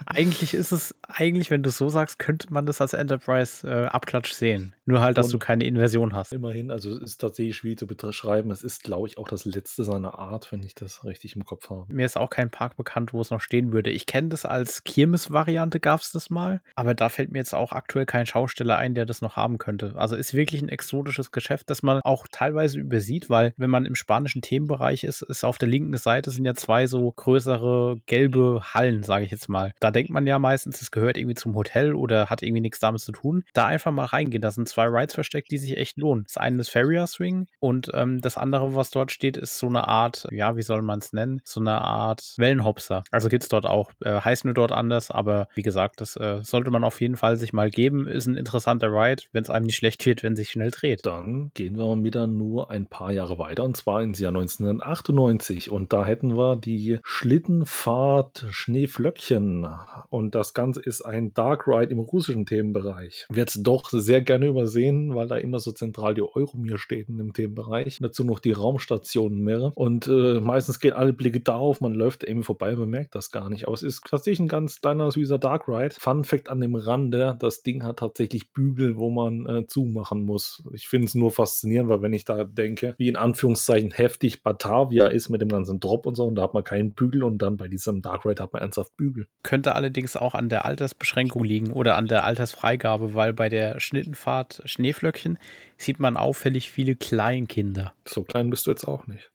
Eigentlich 0.05 0.53
ist 0.53 0.71
es, 0.71 0.90
eigentlich, 1.07 1.51
wenn 1.51 1.63
du 1.63 1.69
es 1.69 1.77
so 1.77 1.89
sagst, 1.89 2.19
könnte 2.19 2.51
man 2.53 2.65
das 2.65 2.81
als 2.81 2.93
Enterprise 2.93 3.67
äh, 3.67 3.87
sehen. 4.33 4.75
Nur 4.91 5.01
halt, 5.01 5.17
dass 5.17 5.27
Und 5.27 5.33
du 5.33 5.39
keine 5.39 5.63
Inversion 5.63 6.13
hast. 6.13 6.33
Immerhin, 6.33 6.69
also 6.71 6.91
es 6.91 7.01
ist 7.01 7.17
tatsächlich 7.21 7.57
schwierig 7.57 7.79
zu 7.79 7.87
beschreiben. 7.87 8.51
Es 8.51 8.63
ist, 8.63 8.83
glaube 8.83 9.07
ich, 9.07 9.17
auch 9.17 9.27
das 9.27 9.45
letzte 9.45 9.83
seiner 9.83 10.19
Art, 10.19 10.51
wenn 10.51 10.61
ich 10.63 10.75
das 10.75 11.05
richtig 11.05 11.35
im 11.35 11.45
Kopf 11.45 11.69
habe. 11.69 11.85
Mir 11.87 12.05
ist 12.05 12.17
auch 12.17 12.29
kein 12.29 12.49
Park 12.49 12.75
bekannt, 12.75 13.13
wo 13.13 13.21
es 13.21 13.31
noch 13.31 13.41
stehen 13.41 13.71
würde. 13.71 13.89
Ich 13.89 14.05
kenne 14.05 14.29
das 14.29 14.45
als 14.45 14.83
Kirmes-Variante, 14.83 15.79
gab 15.79 16.01
es 16.01 16.11
das 16.11 16.29
mal. 16.29 16.61
Aber 16.75 16.93
da 16.93 17.09
fällt 17.09 17.31
mir 17.31 17.39
jetzt 17.39 17.53
auch 17.53 17.71
aktuell 17.71 18.05
kein 18.05 18.25
Schausteller 18.25 18.77
ein, 18.77 18.93
der 18.95 19.05
das 19.05 19.21
noch 19.21 19.35
haben 19.35 19.57
könnte. 19.57 19.93
Also 19.95 20.15
ist 20.15 20.33
wirklich 20.33 20.61
ein 20.61 20.69
exotisches 20.69 21.31
Geschäft, 21.31 21.69
das 21.69 21.83
man 21.83 22.01
auch 22.01 22.27
teilweise 22.29 22.79
übersieht, 22.79 23.29
weil 23.29 23.53
wenn 23.57 23.69
man 23.69 23.85
im 23.85 23.95
spanischen 23.95 24.41
Themenbereich 24.41 25.03
ist, 25.03 25.21
ist 25.21 25.43
auf 25.43 25.57
der 25.57 25.69
linken 25.69 25.95
Seite 25.97 26.31
sind 26.31 26.45
ja 26.45 26.53
zwei 26.53 26.87
so 26.87 27.11
größere 27.11 28.01
gelbe 28.05 28.61
Hallen, 28.73 29.03
sage 29.03 29.25
ich 29.25 29.31
jetzt 29.31 29.49
mal. 29.49 29.73
Da 29.79 29.91
denkt 29.91 30.11
man 30.11 30.27
ja 30.27 30.39
meistens, 30.39 30.81
es 30.81 30.91
gehört 30.91 31.17
irgendwie 31.17 31.35
zum 31.35 31.55
Hotel 31.55 31.93
oder 31.93 32.29
hat 32.29 32.41
irgendwie 32.43 32.61
nichts 32.61 32.79
damit 32.79 33.01
zu 33.01 33.11
tun. 33.11 33.43
Da 33.53 33.65
einfach 33.65 33.91
mal 33.91 34.05
reingehen. 34.05 34.41
Da 34.41 34.51
sind 34.51 34.67
zwei 34.67 34.80
Rides 34.87 35.15
versteckt, 35.15 35.51
die 35.51 35.57
sich 35.57 35.77
echt 35.77 35.97
lohnen. 35.97 36.23
Das 36.25 36.37
eine 36.37 36.61
ist 36.61 36.69
Farrier 36.69 37.07
Swing 37.07 37.47
und 37.59 37.91
ähm, 37.93 38.21
das 38.21 38.37
andere, 38.37 38.75
was 38.75 38.91
dort 38.91 39.11
steht, 39.11 39.37
ist 39.37 39.57
so 39.57 39.67
eine 39.67 39.87
Art, 39.87 40.27
ja, 40.31 40.55
wie 40.55 40.61
soll 40.61 40.81
man 40.81 40.99
es 40.99 41.13
nennen? 41.13 41.41
So 41.43 41.59
eine 41.59 41.81
Art 41.81 42.33
Wellenhopser. 42.37 43.03
Also 43.11 43.29
gibt 43.29 43.43
es 43.43 43.49
dort 43.49 43.65
auch. 43.65 43.91
Äh, 44.03 44.21
heißt 44.21 44.45
nur 44.45 44.53
dort 44.53 44.71
anders, 44.71 45.11
aber 45.11 45.47
wie 45.55 45.61
gesagt, 45.61 46.01
das 46.01 46.15
äh, 46.15 46.39
sollte 46.43 46.71
man 46.71 46.83
auf 46.83 47.01
jeden 47.01 47.17
Fall 47.17 47.37
sich 47.37 47.53
mal 47.53 47.69
geben. 47.69 48.07
Ist 48.07 48.27
ein 48.27 48.37
interessanter 48.37 48.87
Ride, 48.87 49.23
wenn 49.31 49.43
es 49.43 49.49
einem 49.49 49.65
nicht 49.65 49.77
schlecht 49.77 50.05
wird, 50.05 50.23
wenn 50.23 50.35
sich 50.35 50.49
schnell 50.49 50.71
dreht. 50.71 51.05
Dann 51.05 51.51
gehen 51.53 51.77
wir 51.77 51.91
wieder 52.03 52.27
nur 52.27 52.71
ein 52.71 52.87
paar 52.87 53.11
Jahre 53.11 53.37
weiter 53.37 53.63
und 53.63 53.75
zwar 53.75 54.01
ins 54.01 54.19
Jahr 54.19 54.29
1998 54.29 55.69
und 55.69 55.93
da 55.93 56.05
hätten 56.05 56.37
wir 56.37 56.55
die 56.55 56.99
Schlittenfahrt 57.03 58.45
Schneeflöckchen 58.49 59.67
und 60.09 60.35
das 60.35 60.53
Ganze 60.53 60.81
ist 60.81 61.01
ein 61.01 61.33
Dark 61.33 61.67
Ride 61.67 61.91
im 61.91 61.99
russischen 61.99 62.45
Themenbereich. 62.45 63.25
Wird 63.29 63.55
doch 63.59 63.89
sehr 63.91 64.21
gerne 64.21 64.47
übersehen, 64.61 65.15
weil 65.15 65.27
da 65.27 65.37
immer 65.37 65.59
so 65.59 65.71
zentral 65.71 66.13
die 66.13 66.21
Euromir 66.21 66.77
steht 66.77 67.09
in 67.09 67.17
dem 67.17 67.33
Themenbereich. 67.33 67.99
Dazu 68.01 68.23
noch 68.23 68.39
die 68.39 68.51
Raumstationen 68.51 69.39
mehr. 69.39 69.71
Und 69.75 70.07
äh, 70.07 70.39
meistens 70.39 70.79
gehen 70.79 70.93
alle 70.93 71.13
Blicke 71.13 71.39
darauf, 71.39 71.81
man 71.81 71.93
läuft 71.93 72.23
irgendwie 72.23 72.45
vorbei, 72.45 72.75
man 72.75 72.89
merkt 72.89 73.15
das 73.15 73.31
gar 73.31 73.49
nicht. 73.49 73.65
Aber 73.65 73.73
es 73.73 73.83
ist 73.83 74.03
tatsächlich 74.09 74.39
ein 74.39 74.47
ganz 74.47 74.81
kleiner, 74.81 75.11
süßer 75.11 75.39
Dark 75.39 75.67
Ride. 75.67 75.95
Fun 75.97 76.23
Fact 76.23 76.49
an 76.49 76.61
dem 76.61 76.75
Rande, 76.75 77.37
das 77.39 77.63
Ding 77.63 77.83
hat 77.83 77.99
tatsächlich 77.99 78.51
Bügel, 78.51 78.97
wo 78.97 79.09
man 79.09 79.45
äh, 79.47 79.67
zumachen 79.67 80.23
muss. 80.23 80.63
Ich 80.73 80.87
finde 80.87 81.07
es 81.07 81.15
nur 81.15 81.31
faszinierend, 81.31 81.89
weil 81.89 82.01
wenn 82.01 82.13
ich 82.13 82.25
da 82.25 82.43
denke, 82.43 82.95
wie 82.97 83.07
in 83.07 83.15
Anführungszeichen 83.15 83.91
heftig 83.91 84.43
Batavia 84.43 85.07
ist 85.07 85.29
mit 85.29 85.41
dem 85.41 85.49
ganzen 85.49 85.79
Drop 85.79 86.05
und 86.05 86.15
so, 86.15 86.25
und 86.25 86.35
da 86.35 86.43
hat 86.43 86.53
man 86.53 86.63
keinen 86.63 86.93
Bügel 86.93 87.23
und 87.23 87.39
dann 87.39 87.57
bei 87.57 87.67
diesem 87.67 88.01
Dark 88.01 88.25
Ride 88.25 88.41
hat 88.43 88.53
man 88.53 88.61
ernsthaft 88.61 88.95
Bügel. 88.97 89.27
Könnte 89.43 89.75
allerdings 89.75 90.15
auch 90.15 90.35
an 90.35 90.49
der 90.49 90.65
Altersbeschränkung 90.65 91.43
liegen 91.43 91.71
oder 91.71 91.97
an 91.97 92.07
der 92.07 92.25
Altersfreigabe, 92.25 93.13
weil 93.13 93.33
bei 93.33 93.49
der 93.49 93.79
Schnittenfahrt 93.79 94.50
Schneeflöckchen 94.65 95.37
sieht 95.77 95.99
man 95.99 96.17
auffällig 96.17 96.71
viele 96.71 96.95
Kleinkinder. 96.95 97.93
So 98.05 98.23
klein 98.23 98.49
bist 98.49 98.67
du 98.67 98.71
jetzt 98.71 98.87
auch 98.87 99.07
nicht. 99.07 99.29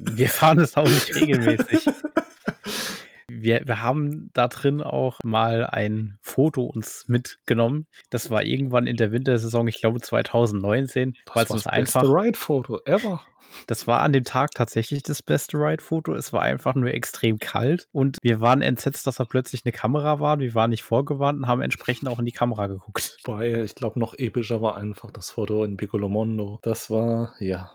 Wir 0.00 0.28
fahren 0.28 0.60
es 0.60 0.76
auch 0.76 0.88
nicht 0.88 1.14
regelmäßig. 1.14 1.86
Wir, 3.28 3.62
wir 3.64 3.82
haben 3.82 4.30
da 4.34 4.46
drin 4.46 4.82
auch 4.82 5.18
mal 5.24 5.66
ein 5.66 6.18
Foto 6.20 6.64
uns 6.64 7.08
mitgenommen. 7.08 7.86
Das 8.10 8.30
war 8.30 8.44
irgendwann 8.44 8.86
in 8.86 8.96
der 8.96 9.10
Wintersaison, 9.10 9.66
ich 9.66 9.80
glaube 9.80 10.00
2019. 10.00 11.16
Das 11.24 11.34
war 11.34 11.44
das 11.46 11.66
einfach 11.66 12.02
Ride-Foto 12.04 12.80
ever. 12.84 13.22
Das 13.66 13.86
war 13.86 14.00
an 14.00 14.12
dem 14.12 14.24
Tag 14.24 14.52
tatsächlich 14.52 15.02
das 15.02 15.22
beste 15.22 15.56
Ride-Foto. 15.58 16.14
Es 16.14 16.32
war 16.32 16.42
einfach 16.42 16.74
nur 16.74 16.92
extrem 16.92 17.38
kalt 17.38 17.88
und 17.92 18.18
wir 18.22 18.40
waren 18.40 18.62
entsetzt, 18.62 19.06
dass 19.06 19.16
da 19.16 19.24
plötzlich 19.24 19.62
eine 19.64 19.72
Kamera 19.72 20.20
war. 20.20 20.38
Wir 20.38 20.54
waren 20.54 20.70
nicht 20.70 20.82
vorgewarnt 20.82 21.38
und 21.38 21.46
haben 21.46 21.62
entsprechend 21.62 22.08
auch 22.08 22.18
in 22.18 22.26
die 22.26 22.32
Kamera 22.32 22.66
geguckt. 22.66 23.18
Weil 23.24 23.64
ich 23.64 23.74
glaube, 23.74 23.98
noch 23.98 24.14
epischer 24.14 24.62
war 24.62 24.76
einfach 24.76 25.10
das 25.10 25.30
Foto 25.30 25.64
in 25.64 25.76
Piccolomondo. 25.76 26.58
Das 26.62 26.90
war, 26.90 27.34
ja. 27.40 27.70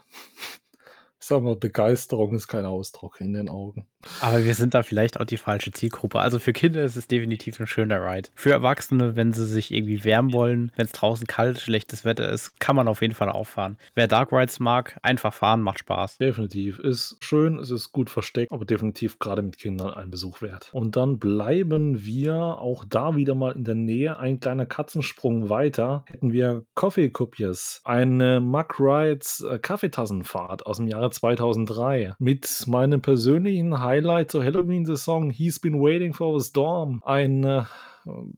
Ich 1.27 1.29
sag 1.29 1.43
mal, 1.43 1.57
Begeisterung 1.57 2.33
ist 2.35 2.47
kein 2.47 2.63
Ausdruck 2.63 3.19
in 3.19 3.33
den 3.33 3.49
Augen. 3.49 3.85
Aber 4.21 4.45
wir 4.45 4.55
sind 4.55 4.73
da 4.73 4.83
vielleicht 4.83 5.19
auch 5.19 5.25
die 5.25 5.37
falsche 5.37 5.71
Zielgruppe. 5.71 6.19
Also 6.19 6.39
für 6.39 6.53
Kinder 6.53 6.83
ist 6.83 6.95
es 6.95 7.07
definitiv 7.07 7.59
ein 7.59 7.67
schöner 7.67 8.01
Ride. 8.01 8.29
Für 8.35 8.51
Erwachsene, 8.51 9.15
wenn 9.15 9.33
sie 9.33 9.45
sich 9.45 9.73
irgendwie 9.73 10.05
wärmen 10.05 10.31
wollen, 10.31 10.71
wenn 10.75 10.85
es 10.85 10.91
draußen 10.93 11.27
kalt, 11.27 11.59
schlechtes 11.59 12.05
Wetter 12.05 12.29
ist, 12.29 12.59
kann 12.59 12.75
man 12.75 12.87
auf 12.87 13.01
jeden 13.01 13.13
Fall 13.13 13.29
auffahren. 13.29 13.77
Wer 13.95 14.07
Dark 14.07 14.31
Rides 14.31 14.59
mag, 14.59 14.97
einfach 15.01 15.33
fahren, 15.33 15.61
macht 15.61 15.79
Spaß. 15.79 16.17
Definitiv. 16.17 16.79
Ist 16.79 17.17
schön, 17.19 17.59
es 17.59 17.71
ist 17.71 17.91
gut 17.91 18.09
versteckt, 18.09 18.51
aber 18.51 18.63
definitiv 18.63 19.19
gerade 19.19 19.41
mit 19.41 19.57
Kindern 19.57 19.93
ein 19.93 20.09
Besuch 20.09 20.41
wert. 20.41 20.69
Und 20.71 20.95
dann 20.95 21.19
bleiben 21.19 22.05
wir 22.05 22.35
auch 22.35 22.85
da 22.87 23.15
wieder 23.15 23.35
mal 23.35 23.51
in 23.51 23.65
der 23.65 23.75
Nähe. 23.75 24.17
Ein 24.17 24.39
kleiner 24.39 24.65
Katzensprung 24.65 25.49
weiter 25.49 26.05
hätten 26.07 26.31
wir 26.31 26.63
Coffee 26.75 27.09
Copiers, 27.09 27.81
eine 27.83 28.39
Mack 28.39 28.79
Rides 28.79 29.41
äh, 29.41 29.59
Kaffeetassenfahrt 29.59 30.65
aus 30.65 30.77
dem 30.77 30.87
Jahre 30.87 31.11
2003 31.17 32.13
mit 32.19 32.65
meinem 32.67 33.01
persönlichen 33.01 33.79
Highlight 33.81 34.31
zur 34.31 34.43
Halloween-Saison, 34.43 35.31
He's 35.31 35.59
Been 35.59 35.81
Waiting 35.81 36.13
for 36.13 36.39
the 36.39 36.47
Storm. 36.47 37.01
Ein, 37.05 37.43
äh, 37.43 37.63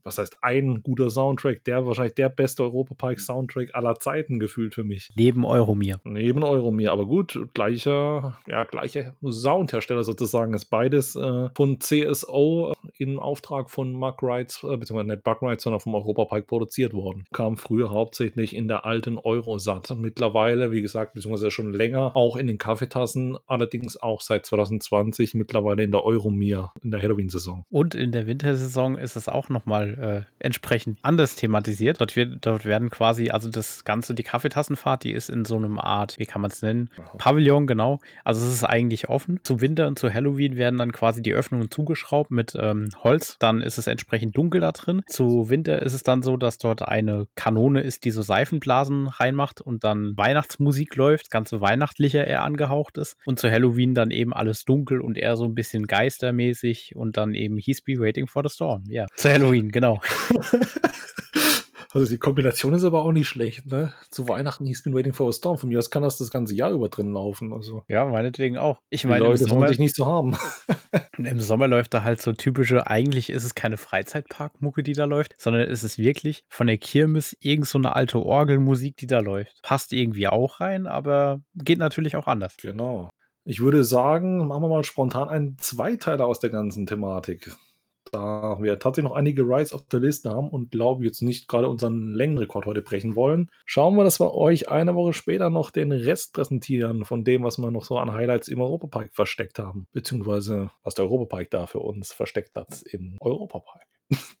was 0.02 0.18
heißt 0.18 0.38
ein 0.42 0.82
guter 0.82 1.10
Soundtrack, 1.10 1.64
der 1.64 1.86
wahrscheinlich 1.86 2.14
der 2.14 2.28
beste 2.28 2.62
Europapark-Soundtrack 2.62 3.74
aller 3.74 3.98
Zeiten 3.98 4.38
gefühlt 4.38 4.74
für 4.74 4.84
mich. 4.84 5.10
Neben 5.16 5.44
Euromir. 5.44 6.00
Neben 6.04 6.42
Euromir, 6.42 6.92
aber 6.92 7.06
gut, 7.06 7.38
gleicher, 7.54 8.38
ja, 8.46 8.64
gleicher 8.64 9.14
Soundhersteller 9.22 10.04
sozusagen 10.04 10.54
ist 10.54 10.66
beides 10.66 11.16
äh, 11.16 11.48
von 11.54 11.80
CSO 11.80 12.74
im 12.98 13.18
Auftrag 13.18 13.70
von 13.70 13.92
Mark 13.92 14.22
Rides, 14.22 14.62
äh, 14.64 14.76
beziehungsweise 14.76 15.08
nicht 15.08 15.26
Mark 15.26 15.42
Rides, 15.42 15.62
sondern 15.62 15.80
vom 15.80 15.94
Europapark 15.94 16.46
produziert 16.46 16.92
worden. 16.92 17.24
Kam 17.32 17.56
früher 17.56 17.90
hauptsächlich 17.90 18.54
in 18.54 18.68
der 18.68 18.84
alten 18.84 19.18
Eurosat. 19.18 19.94
Mittlerweile, 19.96 20.72
wie 20.72 20.82
gesagt, 20.82 21.14
beziehungsweise 21.14 21.50
schon 21.50 21.72
länger, 21.72 22.16
auch 22.16 22.36
in 22.36 22.46
den 22.46 22.58
Kaffeetassen, 22.58 23.38
allerdings 23.46 24.00
auch 24.00 24.20
seit 24.20 24.46
2020 24.46 25.34
mittlerweile 25.34 25.82
in 25.82 25.92
der 25.92 26.04
Euromir, 26.04 26.72
in 26.82 26.90
der 26.90 27.02
Halloween-Saison. 27.02 27.64
Und 27.70 27.94
in 27.94 28.12
der 28.12 28.26
Wintersaison 28.26 28.98
ist 28.98 29.16
es 29.16 29.28
auch 29.28 29.48
nochmal 29.60 30.26
äh, 30.26 30.44
entsprechend 30.44 30.98
anders 31.02 31.36
thematisiert. 31.36 32.00
Dort, 32.00 32.16
wird, 32.16 32.44
dort 32.46 32.64
werden 32.64 32.90
quasi, 32.90 33.30
also 33.30 33.50
das 33.50 33.84
Ganze, 33.84 34.14
die 34.14 34.22
Kaffeetassenfahrt, 34.22 35.04
die 35.04 35.12
ist 35.12 35.30
in 35.30 35.44
so 35.44 35.56
einem 35.56 35.78
Art, 35.78 36.18
wie 36.18 36.26
kann 36.26 36.42
man 36.42 36.50
es 36.50 36.62
nennen? 36.62 36.90
Pavillon, 37.18 37.66
genau. 37.66 38.00
Also 38.24 38.46
es 38.46 38.52
ist 38.52 38.64
eigentlich 38.64 39.08
offen. 39.08 39.40
Zu 39.42 39.60
Winter 39.60 39.86
und 39.86 39.98
zu 39.98 40.12
Halloween 40.12 40.56
werden 40.56 40.78
dann 40.78 40.92
quasi 40.92 41.22
die 41.22 41.34
Öffnungen 41.34 41.70
zugeschraubt 41.70 42.30
mit 42.30 42.54
ähm, 42.58 42.88
Holz. 43.02 43.36
Dann 43.38 43.60
ist 43.60 43.78
es 43.78 43.86
entsprechend 43.86 44.36
dunkel 44.36 44.60
da 44.60 44.72
drin. 44.72 45.02
Zu 45.06 45.50
Winter 45.50 45.82
ist 45.82 45.94
es 45.94 46.02
dann 46.02 46.22
so, 46.22 46.36
dass 46.36 46.58
dort 46.58 46.82
eine 46.82 47.26
Kanone 47.34 47.80
ist, 47.82 48.04
die 48.04 48.10
so 48.10 48.22
Seifenblasen 48.22 49.08
reinmacht 49.08 49.60
und 49.60 49.84
dann 49.84 50.16
Weihnachtsmusik 50.16 50.96
läuft, 50.96 51.26
das 51.26 51.30
ganze 51.30 51.60
weihnachtlicher 51.60 52.26
eher 52.26 52.42
angehaucht 52.42 52.98
ist. 52.98 53.16
Und 53.26 53.38
zu 53.38 53.50
Halloween 53.50 53.94
dann 53.94 54.10
eben 54.10 54.32
alles 54.32 54.64
dunkel 54.64 55.00
und 55.00 55.18
eher 55.18 55.36
so 55.36 55.44
ein 55.44 55.54
bisschen 55.54 55.86
geistermäßig 55.86 56.92
und 56.96 57.16
dann 57.16 57.34
eben 57.34 57.58
He's 57.58 57.82
Be 57.82 57.98
Waiting 57.98 58.26
for 58.26 58.42
the 58.42 58.52
Storm. 58.52 58.84
Ja, 58.88 59.06
zu 59.16 59.30
Halloween, 59.30 59.49
genau. 59.50 60.00
Also 61.92 62.08
die 62.08 62.18
Kombination 62.18 62.72
ist 62.72 62.84
aber 62.84 63.02
auch 63.02 63.10
nicht 63.10 63.28
schlecht, 63.28 63.66
ne? 63.66 63.92
Zu 64.10 64.28
Weihnachten 64.28 64.64
He's 64.64 64.82
Been 64.82 64.94
Waiting 64.94 65.12
for 65.12 65.28
a 65.28 65.32
Storm. 65.32 65.58
Von 65.58 65.70
mir 65.70 65.78
aus 65.78 65.90
kann 65.90 66.02
das 66.02 66.18
das 66.18 66.30
ganze 66.30 66.54
Jahr 66.54 66.70
über 66.70 66.88
drin 66.88 67.12
laufen. 67.12 67.52
Also 67.52 67.82
Ja, 67.88 68.04
meinetwegen 68.04 68.58
auch. 68.58 68.78
Ich 68.90 69.02
die 69.02 69.06
meine, 69.08 69.24
im 69.24 69.30
Leute 69.32 69.44
Sommer, 69.44 69.68
sich 69.68 69.80
nicht 69.80 69.96
so 69.96 70.06
haben. 70.06 70.36
im 71.18 71.40
Sommer 71.40 71.66
läuft 71.66 71.92
da 71.92 72.04
halt 72.04 72.22
so 72.22 72.32
typische, 72.32 72.86
eigentlich 72.86 73.30
ist 73.30 73.44
es 73.44 73.56
keine 73.56 73.76
Freizeitparkmucke, 73.76 74.84
die 74.84 74.92
da 74.92 75.04
läuft, 75.04 75.34
sondern 75.36 75.62
es 75.62 75.82
ist 75.82 75.98
wirklich 75.98 76.44
von 76.48 76.68
der 76.68 76.78
Kirmes 76.78 77.36
irgend 77.40 77.66
so 77.66 77.78
eine 77.78 77.96
alte 77.96 78.20
Orgelmusik, 78.20 78.96
die 78.96 79.08
da 79.08 79.18
läuft. 79.18 79.60
Passt 79.62 79.92
irgendwie 79.92 80.28
auch 80.28 80.60
rein, 80.60 80.86
aber 80.86 81.40
geht 81.54 81.78
natürlich 81.78 82.14
auch 82.14 82.28
anders. 82.28 82.56
Genau. 82.58 83.10
Ich 83.44 83.60
würde 83.60 83.82
sagen, 83.82 84.46
machen 84.46 84.62
wir 84.62 84.68
mal 84.68 84.84
spontan 84.84 85.28
einen 85.28 85.58
Zweiteiler 85.58 86.26
aus 86.26 86.38
der 86.38 86.50
ganzen 86.50 86.86
Thematik. 86.86 87.50
Da 88.12 88.58
wir 88.60 88.78
tatsächlich 88.78 89.10
noch 89.10 89.16
einige 89.16 89.42
Rides 89.42 89.72
auf 89.72 89.86
der 89.86 90.00
Liste 90.00 90.30
haben 90.30 90.48
und 90.48 90.70
glaube 90.70 91.04
jetzt 91.04 91.22
nicht 91.22 91.48
gerade 91.48 91.68
unseren 91.68 92.12
Längenrekord 92.12 92.66
heute 92.66 92.82
brechen 92.82 93.14
wollen, 93.14 93.50
schauen 93.64 93.96
wir, 93.96 94.04
dass 94.04 94.20
wir 94.20 94.34
euch 94.34 94.68
eine 94.68 94.94
Woche 94.94 95.12
später 95.12 95.50
noch 95.50 95.70
den 95.70 95.92
Rest 95.92 96.32
präsentieren 96.32 97.04
von 97.04 97.24
dem, 97.24 97.44
was 97.44 97.58
wir 97.58 97.70
noch 97.70 97.84
so 97.84 97.98
an 97.98 98.12
Highlights 98.12 98.48
im 98.48 98.60
Europapark 98.60 99.14
versteckt 99.14 99.58
haben. 99.58 99.86
Beziehungsweise 99.92 100.70
was 100.82 100.94
der 100.94 101.04
Europapark 101.04 101.50
da 101.50 101.66
für 101.66 101.80
uns 101.80 102.12
versteckt 102.12 102.56
hat 102.56 102.82
im 102.82 103.16
Europapark. 103.20 103.86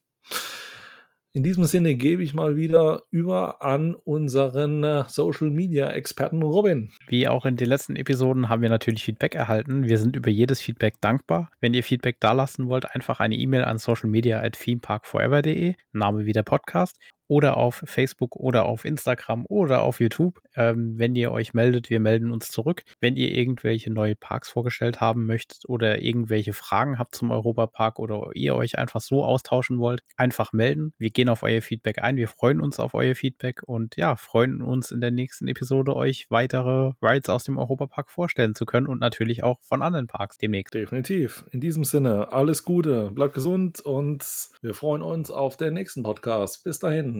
In 1.32 1.44
diesem 1.44 1.62
Sinne 1.64 1.94
gebe 1.94 2.24
ich 2.24 2.34
mal 2.34 2.56
wieder 2.56 3.04
über 3.12 3.62
an 3.62 3.94
unseren 3.94 4.82
äh, 4.82 5.04
Social 5.06 5.48
Media 5.48 5.88
Experten 5.90 6.42
Robin. 6.42 6.90
Wie 7.06 7.28
auch 7.28 7.46
in 7.46 7.56
den 7.56 7.68
letzten 7.68 7.94
Episoden 7.94 8.48
haben 8.48 8.62
wir 8.62 8.68
natürlich 8.68 9.04
Feedback 9.04 9.36
erhalten. 9.36 9.84
Wir 9.84 9.98
sind 9.98 10.16
über 10.16 10.28
jedes 10.28 10.60
Feedback 10.60 11.00
dankbar. 11.00 11.52
Wenn 11.60 11.72
ihr 11.72 11.84
Feedback 11.84 12.18
dalassen 12.18 12.68
wollt, 12.68 12.96
einfach 12.96 13.20
eine 13.20 13.36
E-Mail 13.36 13.62
an 13.62 13.78
socialmedia 13.78 14.40
at 14.40 14.58
themeparkforever.de, 14.58 15.76
Name 15.92 16.26
wie 16.26 16.32
der 16.32 16.42
Podcast, 16.42 16.98
oder 17.30 17.56
auf 17.56 17.84
Facebook 17.86 18.34
oder 18.34 18.66
auf 18.66 18.84
Instagram 18.84 19.46
oder 19.48 19.82
auf 19.82 20.00
YouTube. 20.00 20.42
Ähm, 20.56 20.98
wenn 20.98 21.14
ihr 21.14 21.30
euch 21.30 21.54
meldet, 21.54 21.88
wir 21.88 22.00
melden 22.00 22.32
uns 22.32 22.48
zurück. 22.48 22.82
Wenn 22.98 23.14
ihr 23.14 23.32
irgendwelche 23.32 23.92
neue 23.92 24.16
Parks 24.16 24.50
vorgestellt 24.50 25.00
haben 25.00 25.26
möchtet 25.26 25.62
oder 25.68 26.02
irgendwelche 26.02 26.52
Fragen 26.52 26.98
habt 26.98 27.14
zum 27.14 27.30
Europapark 27.30 28.00
oder 28.00 28.30
ihr 28.34 28.56
euch 28.56 28.78
einfach 28.78 29.00
so 29.00 29.24
austauschen 29.24 29.78
wollt, 29.78 30.02
einfach 30.16 30.52
melden. 30.52 30.92
Wir 30.98 31.10
gehen 31.10 31.28
auf 31.28 31.44
euer 31.44 31.62
Feedback 31.62 32.02
ein. 32.02 32.16
Wir 32.16 32.26
freuen 32.26 32.60
uns 32.60 32.80
auf 32.80 32.94
euer 32.94 33.14
Feedback 33.14 33.62
und 33.64 33.94
ja, 33.94 34.16
freuen 34.16 34.60
uns 34.60 34.90
in 34.90 35.00
der 35.00 35.12
nächsten 35.12 35.46
Episode 35.46 35.94
euch 35.94 36.26
weitere 36.30 36.94
Rides 37.00 37.28
aus 37.28 37.44
dem 37.44 37.58
Europapark 37.58 38.10
vorstellen 38.10 38.56
zu 38.56 38.66
können 38.66 38.88
und 38.88 39.00
natürlich 39.00 39.44
auch 39.44 39.60
von 39.62 39.82
anderen 39.82 40.08
Parks 40.08 40.36
demnächst. 40.36 40.74
Definitiv. 40.74 41.44
In 41.52 41.60
diesem 41.60 41.84
Sinne, 41.84 42.32
alles 42.32 42.64
Gute, 42.64 43.12
bleibt 43.12 43.34
gesund 43.34 43.80
und 43.80 44.26
wir 44.62 44.74
freuen 44.74 45.02
uns 45.02 45.30
auf 45.30 45.56
den 45.56 45.74
nächsten 45.74 46.02
Podcast. 46.02 46.64
Bis 46.64 46.80
dahin, 46.80 47.19